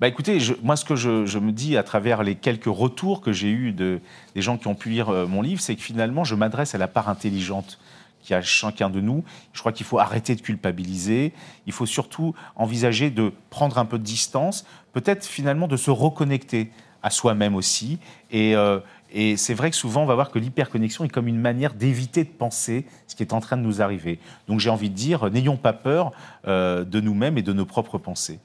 bah 0.00 0.08
écoutez, 0.08 0.38
moi 0.62 0.76
ce 0.76 0.84
que 0.84 0.94
je, 0.94 1.38
me 1.38 1.52
dis 1.52 1.76
à 1.76 1.82
travers 1.82 2.22
les 2.22 2.34
quelques 2.34 2.66
retours 2.66 3.22
que 3.22 3.32
j'ai 3.32 3.50
eus 3.50 3.72
de, 3.72 4.00
des 4.34 4.42
gens 4.42 4.58
qui 4.58 4.66
ont 4.66 4.74
pu 4.74 4.90
lire 4.90 5.10
mon 5.26 5.40
livre, 5.40 5.60
c'est 5.60 5.74
que 5.74 5.80
finalement 5.80 6.22
je 6.22 6.34
m'adresse 6.34 6.74
à 6.74 6.78
la 6.78 6.86
part 6.86 7.08
intelligente 7.08 7.78
qui 8.26 8.34
a 8.34 8.42
chacun 8.42 8.90
de 8.90 9.00
nous. 9.00 9.24
Je 9.52 9.60
crois 9.60 9.72
qu'il 9.72 9.86
faut 9.86 10.00
arrêter 10.00 10.34
de 10.34 10.40
culpabiliser. 10.40 11.32
Il 11.66 11.72
faut 11.72 11.86
surtout 11.86 12.34
envisager 12.56 13.08
de 13.08 13.32
prendre 13.50 13.78
un 13.78 13.84
peu 13.84 13.98
de 13.98 14.02
distance, 14.02 14.66
peut-être 14.92 15.24
finalement 15.24 15.68
de 15.68 15.76
se 15.76 15.92
reconnecter 15.92 16.72
à 17.04 17.10
soi-même 17.10 17.54
aussi. 17.54 18.00
Et, 18.32 18.56
euh, 18.56 18.80
et 19.12 19.36
c'est 19.36 19.54
vrai 19.54 19.70
que 19.70 19.76
souvent, 19.76 20.02
on 20.02 20.06
va 20.06 20.14
voir 20.14 20.30
que 20.30 20.38
l'hyperconnexion 20.38 21.04
est 21.04 21.08
comme 21.08 21.28
une 21.28 21.40
manière 21.40 21.74
d'éviter 21.74 22.24
de 22.24 22.28
penser 22.28 22.86
ce 23.06 23.14
qui 23.14 23.22
est 23.22 23.32
en 23.32 23.40
train 23.40 23.56
de 23.56 23.62
nous 23.62 23.80
arriver. 23.82 24.18
Donc 24.48 24.60
j'ai 24.60 24.70
envie 24.70 24.90
de 24.90 24.94
dire, 24.94 25.30
n'ayons 25.30 25.56
pas 25.56 25.72
peur 25.72 26.12
euh, 26.46 26.84
de 26.84 27.00
nous-mêmes 27.00 27.38
et 27.38 27.42
de 27.42 27.52
nos 27.52 27.64
propres 27.64 27.98
pensées. 27.98 28.38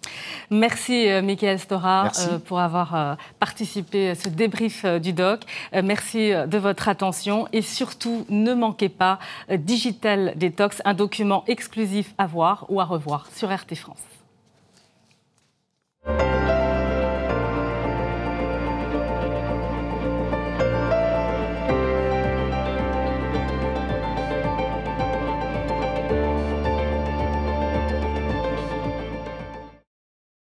Merci, 0.50 1.10
euh, 1.10 1.22
Michael 1.22 1.60
Stora, 1.60 2.12
pour 2.46 2.60
avoir 2.60 3.18
participé 3.40 4.10
à 4.10 4.16
ce 4.16 4.30
débrief 4.30 4.86
du 4.86 5.14
doc. 5.14 5.42
merci 5.84 6.32
de 6.32 6.58
votre 6.58 6.88
attention 6.88 7.48
et 7.54 7.62
surtout, 7.62 8.26
ne 8.30 8.54
manquez 8.54 8.90
pas 8.90 9.20
Digital 9.50 10.34
Detox, 10.36 10.82
un 10.86 10.94
document 10.94 11.44
exclusif 11.48 12.14
à 12.18 12.28
voir 12.28 12.66
ou 12.70 12.80
à 12.80 12.86
revoir 12.86 13.28
sur 13.36 13.50
RT 13.54 13.76
France. 13.76 14.21